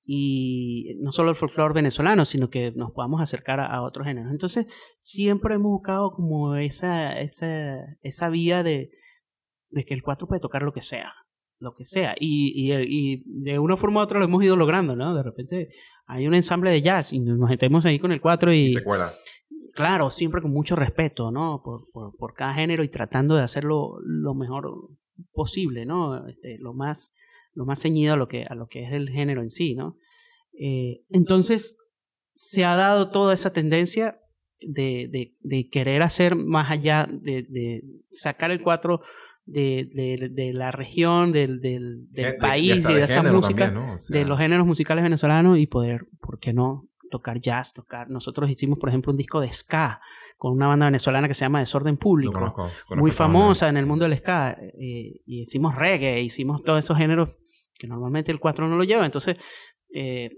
[0.04, 4.32] Y no solo el folclore venezolano, sino que nos podamos acercar a, otros géneros.
[4.32, 4.66] Entonces,
[4.98, 8.90] siempre hemos buscado como esa, esa, esa vía de,
[9.70, 11.12] de que el 4 puede tocar lo que sea
[11.60, 12.14] lo que sea.
[12.20, 15.14] Y, y, y, de una forma u otra lo hemos ido logrando, ¿no?
[15.14, 15.70] De repente
[16.08, 18.70] hay un ensamble de jazz y nos metemos ahí con el 4 y...
[18.70, 19.12] Se cuela.
[19.74, 21.60] Claro, siempre con mucho respeto, ¿no?
[21.62, 24.70] Por, por, por, cada género y tratando de hacerlo lo mejor
[25.32, 26.26] posible, ¿no?
[26.26, 27.12] Este, lo más
[27.52, 29.96] lo más ceñido a lo que a lo que es el género en sí, ¿no?
[30.58, 31.76] Eh, entonces
[32.32, 34.18] se ha dado toda esa tendencia
[34.60, 39.00] de, de, de querer hacer más allá de, de sacar el 4
[39.48, 43.72] de, de, de, la región, del, del, del país y de, esa música,
[44.10, 46.86] de los géneros musicales venezolanos y poder, ¿por qué no?
[47.10, 48.10] Tocar jazz, tocar.
[48.10, 50.00] Nosotros hicimos, por ejemplo, un disco de ska
[50.36, 54.18] con una banda venezolana que se llama Desorden Público, muy famosa en el mundo del
[54.18, 54.56] ska.
[54.60, 57.30] Eh, y hicimos reggae, hicimos todos esos géneros
[57.78, 59.06] que normalmente el 4 no lo lleva.
[59.06, 59.36] Entonces,
[59.94, 60.28] eh,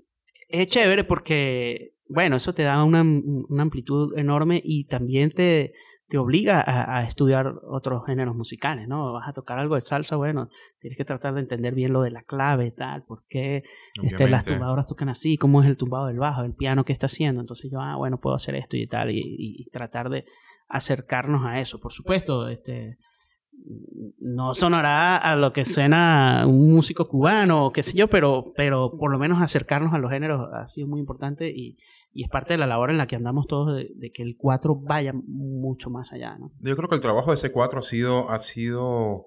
[0.49, 5.73] es chévere porque, bueno, eso te da una, una amplitud enorme y también te,
[6.11, 9.13] te obliga a, estudiar otros géneros musicales, ¿no?
[9.13, 10.49] Vas a tocar algo de salsa, bueno,
[10.81, 13.63] tienes que tratar de entender bien lo de la clave, tal, por qué
[14.03, 17.07] este, las tumbadoras tocan así, cómo es el tumbado del bajo, el piano que está
[17.07, 20.25] haciendo, entonces yo, ah, bueno, puedo hacer esto y tal, y, tratar de
[20.69, 22.99] acercarnos a eso, por supuesto, este
[24.19, 28.97] no sonará a lo que suena un músico cubano o qué sé yo, pero, pero
[28.99, 31.77] por lo menos acercarnos a los géneros ha sido muy importante y,
[32.13, 34.77] y es parte de la labor en la que andamos todos de, que el 4
[34.83, 36.37] vaya mucho más allá.
[36.39, 36.53] ¿no?
[36.61, 39.27] Yo creo que el trabajo de ese 4 ha sido, ha sido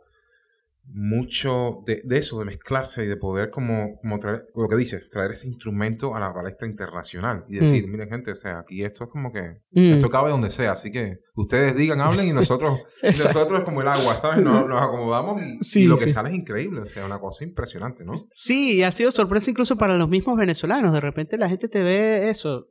[0.86, 5.10] mucho de, de, eso, de mezclarse y de poder como, como traer, lo que dices,
[5.10, 7.92] traer ese instrumento a la palestra internacional y decir, mm.
[7.92, 9.94] miren gente, o sea, aquí esto es como que, mm.
[9.94, 14.16] esto cabe donde sea, así que ustedes digan, hablen y nosotros, nosotros como el agua,
[14.18, 14.44] ¿sabes?
[14.44, 15.42] Nos, nos acomodamos
[15.74, 18.28] y, lo que sale es increíble, o sea, una cosa impresionante, ¿no?
[18.32, 22.30] Sí, ha sido sorpresa incluso para los mismos venezolanos, de repente la gente te ve
[22.30, 22.68] eso,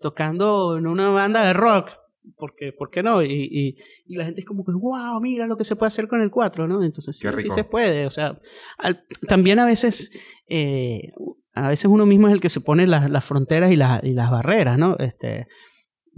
[0.00, 1.90] tocando en una banda de rock,
[2.36, 3.22] porque, ¿por qué no?
[3.22, 6.20] Y, y, la gente es como que, wow, mira lo que se puede hacer con
[6.20, 6.84] el 4, ¿no?
[6.84, 8.06] Entonces sí, sí, se puede.
[8.06, 8.40] O sea,
[9.26, 10.10] también a veces,
[10.48, 11.12] eh,
[11.54, 14.12] a veces uno mismo es el que se pone las, las fronteras y, las, y
[14.12, 14.96] las barreras, ¿no?
[14.98, 15.46] Este,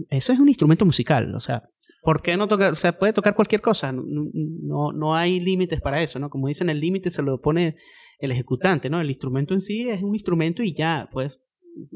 [0.09, 1.63] eso es un instrumento musical, o sea,
[2.01, 2.73] ¿por qué no tocar?
[2.73, 6.29] O sea, puede tocar cualquier cosa, no, no hay límites para eso, ¿no?
[6.29, 7.75] Como dicen, el límite se lo pone
[8.19, 8.99] el ejecutante, ¿no?
[8.99, 11.41] El instrumento en sí es un instrumento y ya, pues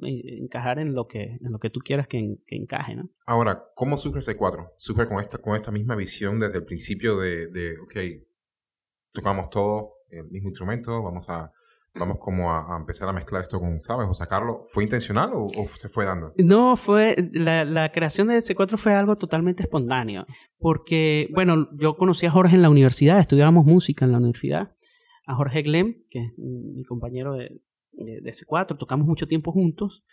[0.01, 3.09] encajar en lo que, en lo que tú quieras que, encaje, ¿no?
[3.27, 4.73] Ahora, ¿cómo surge C4?
[4.77, 8.27] Surge con esta, con esta misma visión desde el principio de, de ok,
[9.11, 11.51] tocamos todo el mismo instrumento, vamos a
[11.97, 14.07] vamos como a, empezar a mezclar esto con, ¿sabes?
[14.09, 14.61] O sacarlo.
[14.65, 16.33] ¿Fue intencional o, se fue dando?
[16.38, 20.25] No, fue, la, la, creación de C4 fue algo totalmente espontáneo.
[20.57, 24.75] Porque, bueno, yo conocí a Jorge en la universidad, estudiábamos música en la universidad.
[25.27, 27.61] A Jorge Glem, que es mi compañero de,
[27.97, 30.03] de, C4, tocamos mucho tiempo juntos.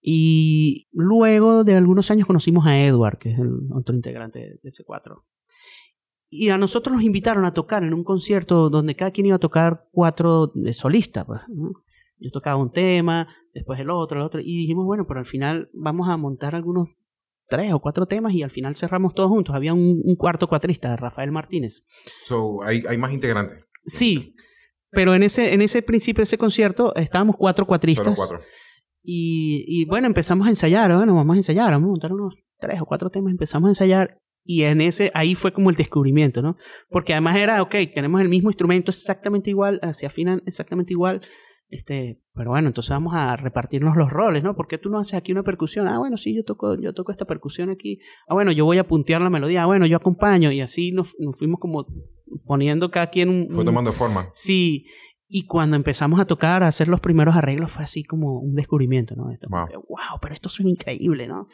[0.00, 5.22] Y luego de algunos años conocimos a Edward, que es el otro integrante de C4.
[6.28, 9.40] Y a nosotros nos invitaron a tocar en un concierto donde cada quien iba a
[9.40, 11.24] tocar cuatro de solista.
[11.24, 11.40] Pues,
[12.18, 14.40] Yo tocaba un tema, después el otro, el otro.
[14.40, 16.88] Y dijimos, bueno, pero al final vamos a montar algunos
[17.48, 19.54] tres o cuatro temas y al final cerramos todos juntos.
[19.54, 21.84] Había un, cuarto cuatrista, Rafael Martínez.
[22.24, 23.58] So, ¿hay, hay más integrantes?
[23.84, 24.34] Sí,
[24.92, 28.16] pero en ese, en ese principio ese concierto estábamos cuatro cuatristas.
[28.16, 28.40] Solo cuatro.
[29.02, 32.80] Y, y bueno, empezamos a ensayar, bueno, vamos a ensayar, vamos a montar unos tres
[32.80, 36.56] o cuatro temas, empezamos a ensayar y en ese, ahí fue como el descubrimiento, ¿no?
[36.88, 41.20] Porque además era, ok, tenemos el mismo instrumento exactamente igual, se afinan exactamente igual,
[41.68, 44.54] este, pero bueno, entonces vamos a repartirnos los roles, ¿no?
[44.54, 47.24] Porque tú no haces aquí una percusión, ah, bueno, sí, yo toco, yo toco esta
[47.24, 50.60] percusión aquí, ah, bueno, yo voy a puntear la melodía, ah, bueno, yo acompaño, y
[50.60, 51.86] así nos, nos fuimos como
[52.44, 53.48] poniendo cada quien un...
[53.48, 54.28] Fue tomando forma.
[54.32, 54.86] Sí,
[55.34, 59.16] y cuando empezamos a tocar, a hacer los primeros arreglos, fue así como un descubrimiento,
[59.16, 59.30] ¿no?
[59.30, 59.66] Esto, wow.
[59.88, 61.48] wow, pero esto suena increíble, ¿no?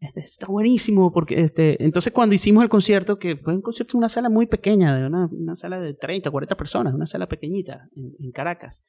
[0.00, 3.98] Este, está buenísimo, porque este, entonces cuando hicimos el concierto, que fue un concierto en
[3.98, 7.88] una sala muy pequeña, de una, una sala de 30, 40 personas, una sala pequeñita
[7.96, 8.84] en, en Caracas,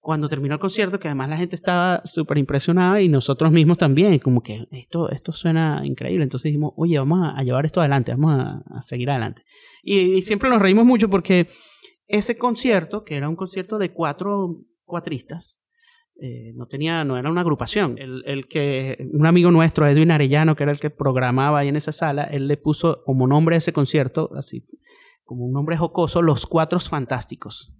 [0.00, 4.18] cuando terminó el concierto, que además la gente estaba súper impresionada y nosotros mismos también,
[4.18, 6.24] como que esto, esto suena increíble.
[6.24, 9.42] Entonces dijimos, oye, vamos a, llevar esto adelante, vamos a, seguir adelante.
[9.82, 11.48] Y, siempre nos reímos mucho porque
[12.06, 15.60] ese concierto, que era un concierto de cuatro cuatristas,
[16.18, 17.98] eh, no tenía, no era una agrupación.
[17.98, 21.76] El, el, que, un amigo nuestro, Edwin Arellano, que era el que programaba ahí en
[21.76, 24.66] esa sala, él le puso como nombre a ese concierto, así,
[25.24, 27.76] como un nombre jocoso, Los Cuatro Fantásticos.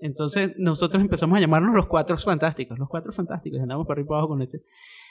[0.00, 4.28] Entonces nosotros empezamos a llamarnos los cuatro fantásticos, los cuatro fantásticos, andamos por ahí abajo
[4.28, 4.62] con ese.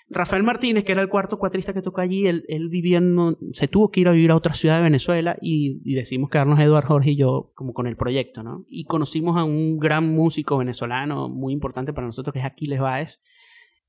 [0.09, 3.67] Rafael Martínez, que era el cuarto cuatrista que tocó allí, él, él vivía en, se
[3.67, 6.89] tuvo que ir a vivir a otra ciudad de Venezuela y, y decidimos quedarnos Eduardo
[6.89, 8.65] Jorge y yo como con el proyecto, ¿no?
[8.69, 13.21] Y conocimos a un gran músico venezolano muy importante para nosotros que es Aquiles Báez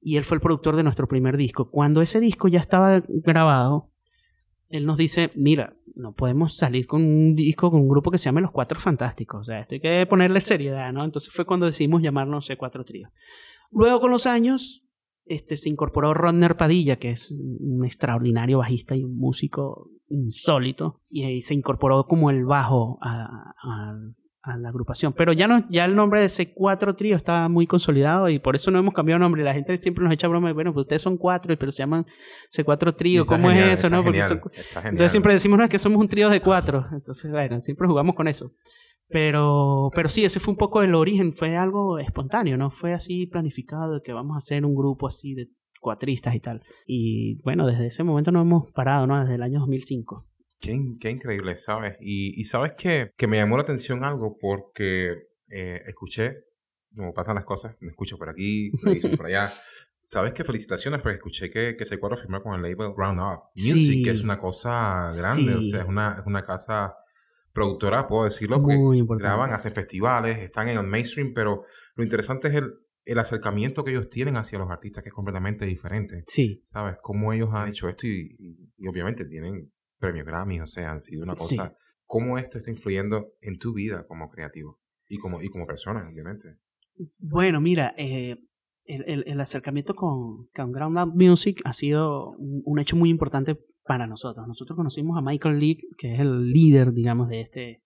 [0.02, 1.70] y él fue el productor de nuestro primer disco.
[1.70, 3.91] Cuando ese disco ya estaba grabado,
[4.72, 8.24] él nos dice, mira, no podemos salir con un disco con un grupo que se
[8.24, 9.42] llame Los Cuatro Fantásticos.
[9.42, 11.04] O sea, esto hay que ponerle seriedad, ¿no?
[11.04, 13.10] Entonces fue cuando decidimos llamarnos C4 Trío.
[13.70, 14.82] Luego, con los años,
[15.26, 21.24] este, se incorporó Rodner Padilla, que es un extraordinario bajista y un músico insólito, y
[21.24, 23.94] ahí se incorporó como el bajo a, a
[24.44, 25.12] la agrupación.
[25.12, 28.70] Pero ya no, ya el nombre de C4 Trío está muy consolidado y por eso
[28.70, 29.42] no hemos cambiado nombre.
[29.42, 32.04] La gente siempre nos echa broma de, bueno, pues ustedes son cuatro, pero se llaman
[32.50, 33.24] C4 Trío.
[33.24, 34.02] ¿Cómo es eso, no?
[34.02, 36.86] Porque Entonces siempre decimos, no, es que somos un trío de cuatro.
[36.92, 38.52] Entonces, bueno, siempre jugamos con eso.
[39.08, 43.26] Pero, pero sí, ese fue un poco el origen, fue algo espontáneo, no fue así
[43.26, 45.48] planificado de que vamos a hacer un grupo así de
[45.80, 46.62] cuatristas y tal.
[46.86, 49.20] Y bueno, desde ese momento no hemos parado, ¿no?
[49.20, 50.24] Desde el año 2005.
[50.62, 51.96] Qué, increíble, ¿sabes?
[52.00, 56.44] Y, y sabes que, que, me llamó la atención algo porque eh, escuché,
[56.94, 59.52] como pasan las cosas, me escucho por aquí, me por allá.
[60.04, 64.04] Sabes que felicitaciones porque escuché que, que cuadro firmó con el label Ground Up Music,
[64.04, 66.96] que es una cosa grande, o sea, es una, es una casa
[67.52, 72.54] productora, puedo decirlo, Muy graban, hacen festivales, están en el mainstream, pero lo interesante es
[72.54, 72.72] el,
[73.04, 76.24] el acercamiento que ellos tienen hacia los artistas, que es completamente diferente.
[76.26, 76.62] Sí.
[76.66, 76.96] ¿Sabes?
[77.00, 79.70] Cómo ellos han hecho esto y, y obviamente tienen
[80.02, 81.76] premios Grammy, o sea, han sido una cosa.
[82.04, 86.58] ¿Cómo esto está influyendo en tu vida como creativo y como, y como persona, obviamente?
[87.18, 88.36] Bueno, mira, eh,
[88.84, 94.06] el, el, acercamiento con, con Ground Up Music ha sido un, hecho muy importante para
[94.06, 94.46] nosotros.
[94.46, 97.82] Nosotros conocimos a Michael Lee, que es el líder, digamos, de este,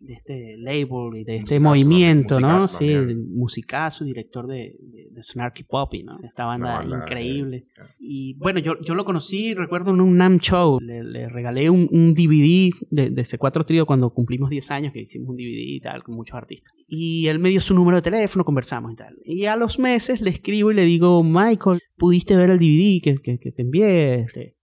[0.00, 2.66] de este label y de este movimiento, ¿no?
[2.68, 2.96] Sí,
[3.28, 6.14] musicazo, director de, de, Snarky Poppy, ¿no?
[6.24, 7.66] Esta banda, increíble.
[7.98, 12.14] Y bueno, yo, yo lo conocí, recuerdo en un NAM show, le, regalé un, un
[12.14, 15.80] DVD de, de, ese cuatro trío cuando cumplimos 10 años, que hicimos un DVD y
[15.80, 16.72] tal, con muchos artistas.
[16.88, 19.18] Y él me dio su número de teléfono, conversamos y tal.
[19.24, 23.16] Y a los meses le escribo y le digo, Michael, ¿pudiste ver el DVD que,
[23.22, 24.20] que, que te envié?
[24.22, 24.56] Este,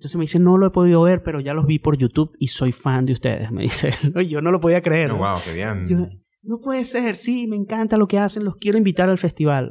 [0.00, 2.46] entonces me dice, no lo he podido ver, pero ya los vi por YouTube y
[2.46, 3.52] soy fan de ustedes.
[3.52, 3.92] Me dice,
[4.30, 5.10] yo no lo podía creer.
[5.10, 5.84] Oh, wow, qué bien.
[6.42, 9.70] no puede ser, sí, me encanta lo que hacen, los quiero invitar al festival,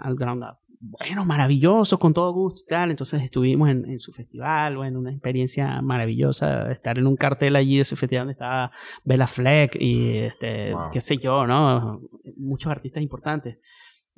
[0.00, 0.58] al, Ground Up.
[0.80, 2.90] Bueno, maravilloso, con todo gusto y tal.
[2.90, 7.82] Entonces estuvimos en, su festival, bueno, una experiencia maravillosa, estar en un cartel allí de
[7.82, 8.72] ese festival donde estaba
[9.04, 12.00] Bella Fleck y este, qué sé yo, ¿no?
[12.36, 13.58] Muchos artistas importantes.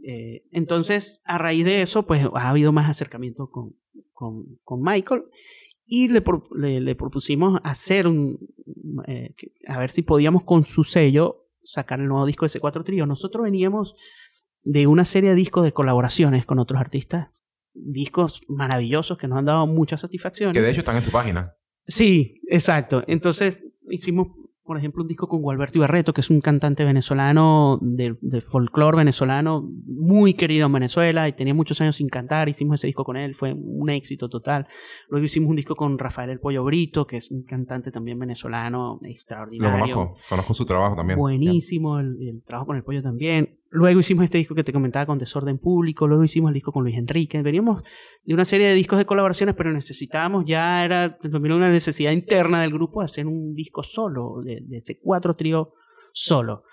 [0.05, 3.77] Eh, entonces, a raíz de eso, pues ha habido más acercamiento con,
[4.13, 5.25] con, Michael
[5.85, 6.23] y le,
[6.81, 8.39] le, propusimos hacer un,
[9.07, 9.35] eh,
[9.67, 13.07] a ver si podíamos con su sello sacar el nuevo disco de C4 Trío.
[13.07, 13.95] Nosotros veníamos
[14.63, 17.31] de una serie de discos de colaboraciones con otros artistas,
[17.75, 20.53] discos maravillosos que nos han dado mucha satisfacción.
[20.53, 21.55] Que de hecho están en tu página.
[21.85, 23.03] Sí, exacto.
[23.07, 24.29] Entonces hicimos
[24.65, 28.99] por ejemplo, un disco con Gualberto Ibarreto, que es un cantante venezolano de, de folclore
[28.99, 32.49] venezolano, muy querido en Venezuela y tenía muchos años sin cantar.
[32.49, 34.67] Hicimos ese disco con él, fue un éxito total.
[35.09, 39.01] Luego hicimos un disco con Rafael El Pollo Brito, que es un cantante también venezolano
[39.03, 39.87] extraordinario.
[39.87, 41.19] Lo conozco, conozco su trabajo también.
[41.19, 43.59] Buenísimo, el, el, trabajo con El Pollo también.
[43.75, 46.85] Luego hicimos este disco que te comentaba con Desorden Público, luego hicimos el disco con
[46.85, 47.41] Luis Enrique.
[47.41, 47.83] Veníamos
[48.23, 52.71] de una serie de discos de colaboraciones, pero necesitábamos, ya era una necesidad interna del
[52.71, 55.73] grupo hacer un disco solo, de, ese cuatro trío
[56.13, 56.65] solo.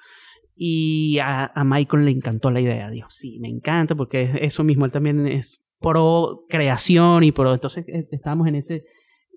[0.56, 2.89] Y a, Michael le encantó la idea.
[2.89, 7.54] Dijo, sí, me encanta, porque eso mismo, él también es pro creación y pro.
[7.54, 8.84] Entonces eh, estábamos en ese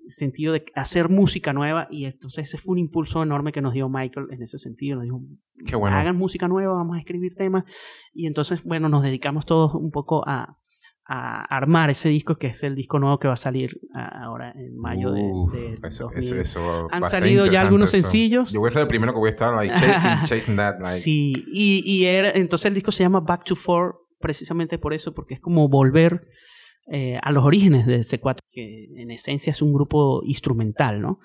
[0.09, 3.88] sentido de hacer música nueva y entonces ese fue un impulso enorme que nos dio
[3.88, 5.23] Michael en ese sentido, nos dijo,
[5.65, 5.97] Qué bueno.
[5.97, 7.65] hagan música nueva, vamos a escribir temas
[8.12, 10.59] y entonces, bueno, nos dedicamos todos un poco a,
[11.14, 14.81] a armar ese disco que es el disco nuevo que va a salir ahora en
[14.81, 15.22] mayo de,
[15.87, 16.09] eso,
[16.90, 18.51] Han salido ya algunos sencillos.
[18.53, 20.83] Yo voy a ser el primero que voy a estar like, chasing, chasing that.
[20.85, 25.12] Sí, y, y era, entonces el disco se llama Back to Four precisamente por eso,
[25.12, 26.29] porque es como volver
[26.90, 31.20] eh, a los orígenes de C4, que en esencia es un grupo instrumental, ¿no?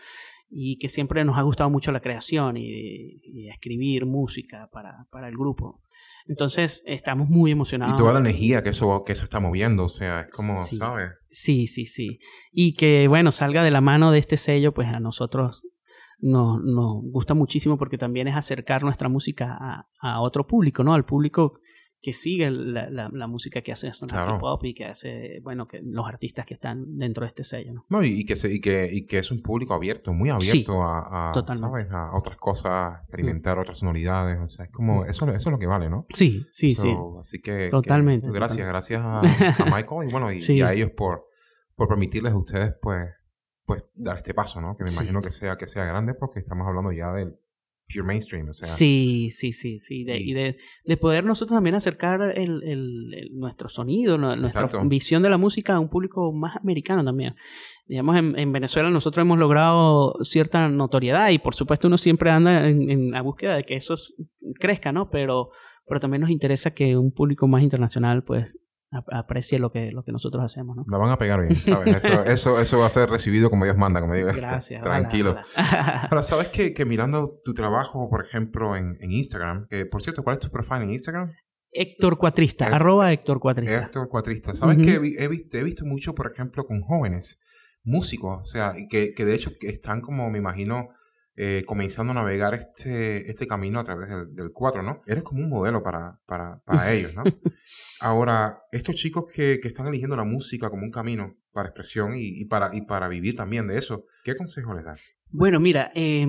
[0.50, 5.36] Y que siempre nos ha gustado mucho la creación y, escribir música para, para, el
[5.36, 5.82] grupo.
[6.28, 7.94] Entonces, estamos muy emocionados.
[7.94, 10.78] Y toda la energía que eso, que eso está moviendo, o sea, es como, sí,
[10.78, 11.12] ¿sabes?
[11.30, 12.20] Sí, sí, sí.
[12.52, 15.63] Y que, bueno, salga de la mano de este sello, pues a nosotros
[16.20, 20.94] nos, nos gusta muchísimo porque también es acercar nuestra música a, a otro público, ¿no?
[20.94, 21.60] Al público
[22.02, 26.06] que sigue la, la, música que hace Sonata Pop y que hace, bueno, que los
[26.08, 27.86] artistas que están dentro de este sello, ¿no?
[27.90, 31.32] No, y, que, se, y, que, y que es un público abierto, muy abierto a,
[31.32, 31.88] a, ¿sabes?
[31.92, 35.66] a otras cosas, experimentar otras sonoridades, o sea, es como, eso, eso es lo que
[35.66, 36.06] vale, ¿no?
[36.14, 36.96] Sí, sí, sí.
[37.20, 37.70] Así que...
[37.70, 38.32] Totalmente.
[38.32, 39.22] gracias, gracias a,
[39.66, 41.26] Michael y bueno, y, a ellos por,
[41.76, 43.10] por permitirles a ustedes, pues,
[43.66, 44.78] pues, dar este paso, ¿no?
[44.78, 47.40] Que me imagino que sea, que sea grande porque estamos hablando ya del
[47.91, 48.67] pure mainstream, o sea.
[48.67, 50.02] Sí, sí, sí, sí.
[50.02, 55.38] y, de, de, poder nosotros también acercar el, el, nuestro sonido, nuestra visión de la
[55.38, 57.36] música a un público más americano también.
[57.86, 62.67] Digamos, en, en, Venezuela nosotros hemos logrado cierta notoriedad y por supuesto uno siempre anda
[62.67, 63.95] en, en la búsqueda de que eso
[64.60, 65.10] crezca, ¿no?
[65.10, 65.52] Pero,
[65.88, 68.47] pero también nos interesa que un público más internacional pues
[68.91, 70.84] aprecie lo que, lo que nosotros hacemos, ¿no?
[70.89, 72.06] Lo van a pegar bien, ¿sabes?
[72.06, 74.30] Eso, eso, eso va a ser recibido como Dios manda, como digo.
[74.34, 74.82] Gracias.
[74.84, 75.36] Tranquilo.
[75.56, 80.23] Ahora, ¿sabes que, que, mirando tu trabajo, por ejemplo, en, en, Instagram, que por cierto,
[80.23, 81.34] ¿cuál es tu profile en Instagram?
[81.71, 83.78] Héctor Cuatrista, arroba Héctor Cuatrista.
[83.78, 84.54] Héctor Cuatrista.
[84.54, 87.41] ¿Sabes que he, visto, he visto mucho, por ejemplo, con jóvenes
[87.84, 90.89] músicos, o sea, que, que de hecho están como, me imagino,
[91.39, 95.02] eh, comenzando a navegar este, este camino a través del, del 4, ¿no?
[95.06, 97.23] Eres como un modelo para, para, para ellos, ¿no?
[98.02, 102.41] Ahora, estos chicos que, que, están eligiendo la música como un camino para expresión y,
[102.41, 105.12] y, para, y para vivir también de eso, ¿qué consejo les das?
[105.30, 106.26] Bueno, mira, eh,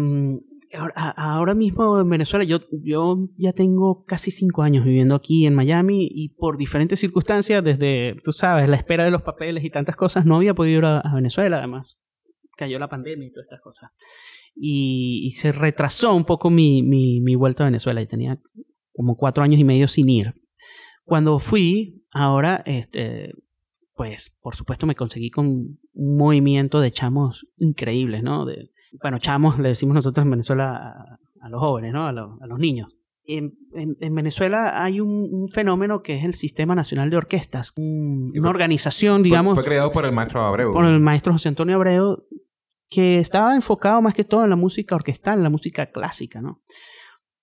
[0.95, 6.07] ahora mismo en Venezuela yo, yo ya tengo casi cinco años viviendo aquí en Miami
[6.11, 10.27] y por diferentes circunstancias, desde, tú sabes, la espera de los papeles y tantas cosas,
[10.27, 11.99] no había podido ir a, a Venezuela, además
[12.59, 13.91] cayó la pandemia y todas estas cosas
[14.61, 18.41] y, se retrasó un poco mi, mi, mi, vuelta a Venezuela y tenía
[18.93, 20.35] como cuatro años y medio sin ir.
[21.05, 23.33] Cuando fui, ahora, este,
[23.95, 25.47] pues por supuesto me conseguí con
[25.93, 28.45] un movimiento de chamos increíbles, ¿no?
[28.45, 28.71] De,
[29.03, 32.07] bueno, chamos le decimos nosotros en Venezuela a, los jóvenes, ¿no?
[32.07, 32.89] A, a los niños.
[33.25, 38.49] En, en, Venezuela hay un, un, fenómeno que es el Sistema Nacional de Orquestas, una
[38.49, 39.55] organización, digamos...
[39.55, 40.73] Fue, creado por el maestro Abreu.
[40.73, 42.25] Por el maestro José Antonio Abreu,
[42.89, 46.63] que estaba enfocado más que todo en la música orquestal, en la música clásica, ¿no?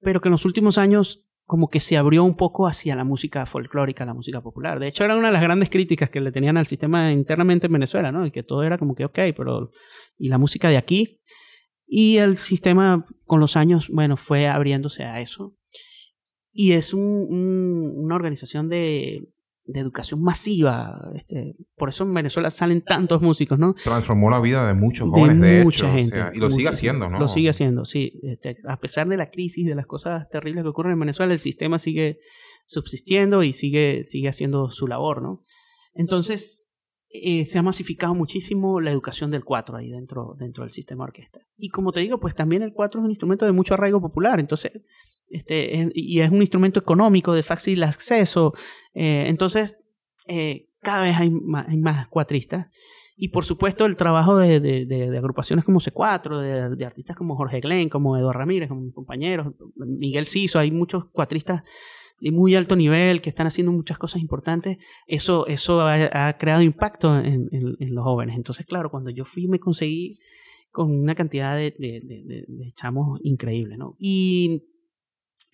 [0.02, 3.46] Pero que en los últimos años como que se abrió un poco hacia la música
[3.46, 4.80] folclórica, la música popular.
[4.80, 7.74] De hecho, era una de las grandes críticas que le tenían al sistema internamente en
[7.74, 8.26] Venezuela, ¿no?
[8.26, 9.70] Y que todo era como que, ok, pero...
[10.18, 11.22] ¿Y la música de aquí?
[11.86, 15.56] Y el sistema con los años, bueno, fue abriéndose a eso.
[16.52, 19.30] Y es una organización de,
[19.66, 21.12] de educación masiva.
[21.16, 23.74] Este, por eso en Venezuela salen tantos músicos, ¿no?
[23.84, 25.88] Transformó la vida de muchos jóvenes, de, hecho.
[26.34, 27.20] y lo sigue haciendo, ¿no?
[27.20, 28.20] Lo sigue haciendo, sí.
[28.24, 31.40] Este, a pesar de la crisis, de las cosas terribles que ocurren en Venezuela, el
[31.40, 32.20] sistema sigue
[32.66, 35.42] subsistiendo y sigue, sigue haciendo su labor, ¿no?
[35.94, 36.66] Entonces,
[37.10, 41.40] eh, se ha masificado muchísimo la educación del cuatro ahí dentro, dentro del sistema orquesta.
[41.58, 44.40] Y como te digo, pues también el cuatro es un instrumento de mucho arraigo popular,
[44.40, 44.72] entonces,
[45.30, 48.54] este, y es un instrumento económico de fácil acceso,
[48.94, 49.86] eh, entonces,
[50.28, 52.68] eh, cada vez hay más, hay más, cuatristas.
[53.18, 57.62] Y por supuesto el trabajo de, de, de, agrupaciones como C4, de, artistas como Jorge
[57.62, 61.64] Glenn, como Eduardo Ramírez, como compañeros, Miguel Ciso, hay muchos cuatristas
[62.20, 67.18] de muy alto nivel, que están haciendo muchas cosas importantes, eso, eso ha, creado impacto
[67.18, 68.36] en, en, los jóvenes.
[68.36, 70.18] Entonces, claro, cuando yo fui me conseguí
[70.72, 73.96] con una cantidad de, de, de, chamos increíble, ¿no?
[73.98, 74.64] Y,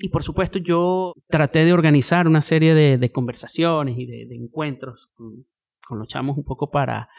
[0.02, 5.46] y por supuesto yo traté de organizar una serie de, conversaciones y de, encuentros con,
[6.00, 7.10] los chamos un poco para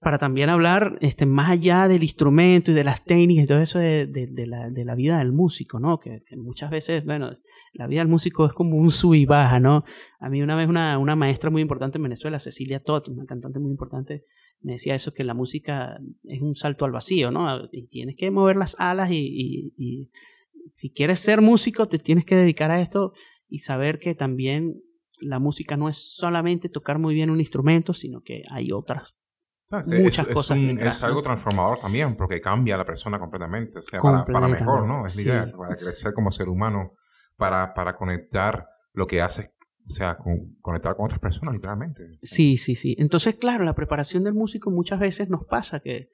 [0.00, 3.80] para también hablar este, más allá del instrumento y de las técnicas y todo eso
[3.80, 5.98] de, de, la, la, vida del músico, ¿no?
[5.98, 7.32] Que, muchas veces, bueno,
[7.72, 9.82] la vida del músico es como un sub y baja, ¿no?
[10.20, 13.58] A mí una vez una, una maestra muy importante en Venezuela, Cecilia Tot, una cantante
[13.58, 14.22] muy importante,
[14.60, 17.64] me decía eso, que la música es un salto al vacío, ¿no?
[17.72, 19.72] Y tienes que mover las alas y
[20.70, 23.12] si quieres ser músico, te tienes que dedicar a esto
[23.48, 24.82] y saber que también
[25.20, 29.14] la música no es solamente tocar muy bien un instrumento, sino que hay otras
[29.70, 30.58] muchas cosas.
[30.58, 34.86] Es, algo transformador también, porque cambia a la persona completamente, o sea, para, para, mejor,
[34.86, 35.04] ¿no?
[35.04, 36.94] Es la idea, para crecer como ser humano,
[37.36, 39.54] para, para conectar lo que hace,
[39.86, 42.02] o sea, con, conectar con otras personas, literalmente.
[42.22, 42.96] Sí, sí, sí.
[42.98, 46.08] Entonces, claro, la preparación del músico muchas veces nos pasa que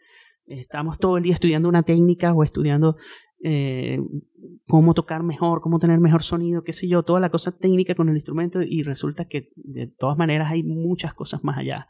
[0.46, 2.96] estamos todo el día estudiando una técnica o estudiando
[3.46, 4.00] eh,
[4.66, 8.08] cómo tocar mejor, cómo tener mejor sonido, qué sé yo, toda la cosa técnica con
[8.08, 11.86] el instrumento y resulta que de todas maneras hay muchas cosas más allá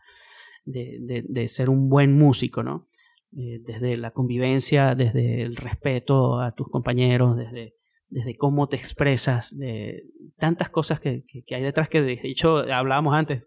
[0.64, 2.88] de, de, ser un buen músico, ¿no?
[3.36, 7.76] Eh, desde la convivencia, desde el respeto a tus compañeros, desde,
[8.08, 13.14] desde cómo te expresas, de tantas cosas que, que, hay detrás que de hecho hablábamos
[13.14, 13.46] antes,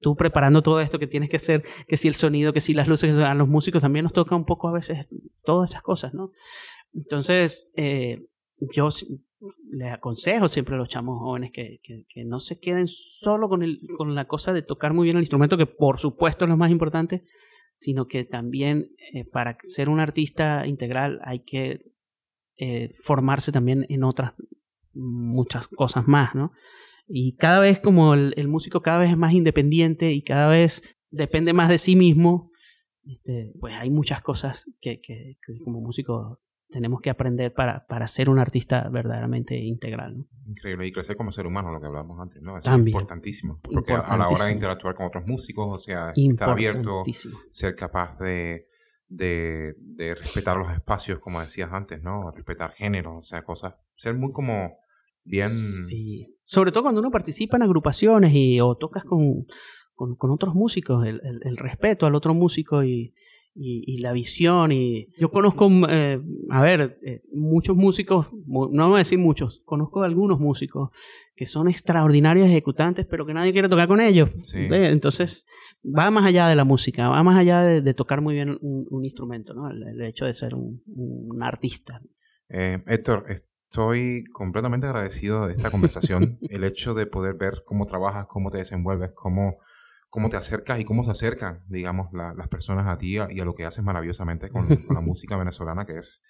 [0.00, 2.88] tú, preparando todo esto que tienes que hacer, que si el sonido, que si las
[2.88, 5.08] luces, a los músicos también nos toca un poco a veces
[5.44, 6.30] todas esas cosas, ¿no?
[6.94, 8.26] Entonces, eh,
[8.72, 8.88] yo
[9.70, 13.80] les aconsejo siempre a los chamos jóvenes que, que, no se queden solo con, el,
[13.96, 16.70] con la cosa de tocar muy bien el instrumento, que por supuesto es lo más
[16.70, 17.24] importante,
[17.74, 21.92] sino que también eh, para ser un artista integral hay que
[22.56, 24.34] eh, formarse también en otras
[24.92, 26.52] muchas cosas más, ¿no?
[27.06, 30.82] Y cada vez como el, el, músico cada vez es más independiente y cada vez
[31.10, 32.50] depende más de sí mismo,
[33.04, 36.40] este, pues hay muchas cosas que, que, que como músico
[36.74, 40.26] tenemos que aprender para, para ser un artista verdaderamente integral.
[40.44, 42.58] Increíble, y crecer como ser humano, lo que hablábamos antes, ¿no?
[42.58, 46.50] Eso es importantísimo, porque a la hora de interactuar con otros músicos, o sea, estar
[46.50, 47.04] abierto,
[47.48, 48.66] ser capaz de,
[49.06, 52.32] de, de, respetar los espacios, como decías antes, ¿no?
[52.32, 54.76] Respetar género, o sea, cosas, ser muy como
[55.22, 55.48] bien...
[55.48, 59.46] Sí, sobre todo cuando uno participa en agrupaciones y o tocas con,
[59.94, 63.14] con, con otros músicos, el, el, el respeto al otro músico y
[63.54, 64.72] y, la visión.
[64.72, 70.02] y Yo conozco, eh, a ver, eh, muchos músicos, no voy a decir muchos, conozco
[70.02, 70.90] algunos músicos
[71.36, 74.30] que son extraordinarios ejecutantes, pero que nadie quiere tocar con ellos.
[74.54, 75.46] Entonces,
[75.84, 79.54] va más allá de la música, va más allá de, tocar muy bien un, instrumento,
[79.54, 79.70] ¿no?
[79.70, 82.00] El, hecho de ser un, un artista.
[82.48, 88.26] Eh, Héctor, estoy completamente agradecido de esta conversación, el hecho de poder ver cómo trabajas,
[88.28, 89.58] cómo te desenvuelves, cómo
[90.14, 93.52] cómo te acercas y cómo se acercan, digamos, las personas a ti y a, lo
[93.52, 96.22] que haces maravillosamente con, la música venezolana, que es,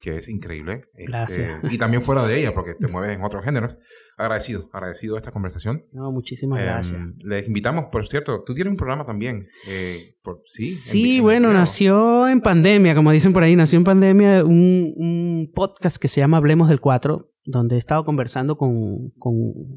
[0.00, 0.84] que es increíble.
[0.94, 3.76] Este, y también fuera de ella, porque te mueves en otros géneros.
[4.16, 5.84] Agradecido, agradecido de esta conversación.
[5.92, 7.00] No, muchísimas em, gracias.
[7.22, 9.48] Les invitamos, por cierto, tú tienes un programa también.
[9.68, 10.16] Eh,
[10.46, 15.52] sí, sí bueno, nació en pandemia, como dicen por ahí, nació en pandemia un, un
[15.54, 19.34] podcast que se llama Hablemos del 4, donde he estado conversando con, con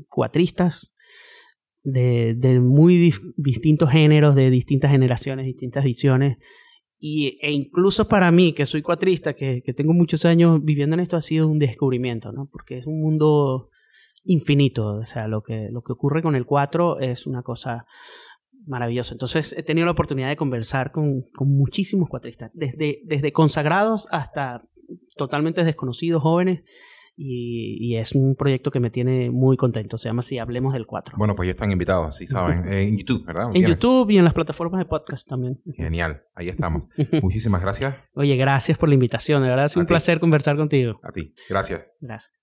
[0.07, 0.92] cuatristas,
[1.83, 6.37] de, de muy distintos géneros, de distintas generaciones, distintas visiones.
[6.99, 11.01] Y, e incluso para mí, que soy cuatrista, que, que, tengo muchos años viviendo en
[11.01, 12.47] esto, ha sido un descubrimiento, ¿no?
[12.49, 13.69] Porque es un mundo
[14.23, 14.95] infinito.
[14.95, 17.85] O sea, lo que, lo que ocurre con el cuatro es una cosa
[18.65, 19.13] maravilloso.
[19.13, 24.65] Entonces he tenido la oportunidad de conversar con, con muchísimos cuatristas, desde, desde consagrados hasta
[25.17, 26.61] totalmente desconocidos jóvenes
[27.15, 29.97] y, es un proyecto que me tiene muy contento.
[29.97, 31.15] Se llama Si Hablemos del 4.
[31.17, 32.63] Bueno, pues ya están invitados, así saben.
[32.73, 33.49] Eh, en YouTube, ¿verdad?
[33.53, 35.61] En YouTube y en las plataformas de podcast también.
[35.75, 36.85] Genial, ahí estamos.
[37.21, 37.95] Muchísimas gracias.
[38.13, 39.43] Oye, gracias por la invitación.
[39.43, 40.93] De verdad, es un placer conversar contigo.
[41.03, 41.81] A ti, gracias.
[41.99, 42.33] Gracias.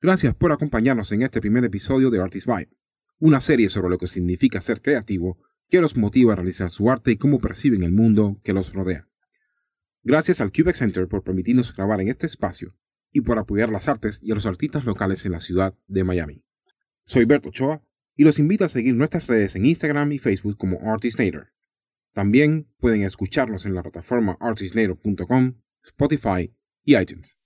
[0.00, 2.70] Gracias por acompañarnos en este primer episodio de Artist Vibe,
[3.18, 7.12] una serie sobre lo que significa ser creativo, qué los motiva a realizar su arte
[7.12, 9.08] y cómo perciben el mundo que los rodea.
[10.02, 12.74] Gracias al Quebec Center por permitirnos grabar en este espacio
[13.12, 16.44] y por apoyar las artes y a los artistas locales en la ciudad de Miami.
[17.04, 17.82] Soy Berto Ochoa
[18.16, 21.52] y los invito a seguir nuestras redes en Instagram y Facebook como ArtistNator.
[22.12, 26.54] También pueden escucharnos en la plataforma artistnator.com, Spotify
[26.84, 27.38] y iTunes.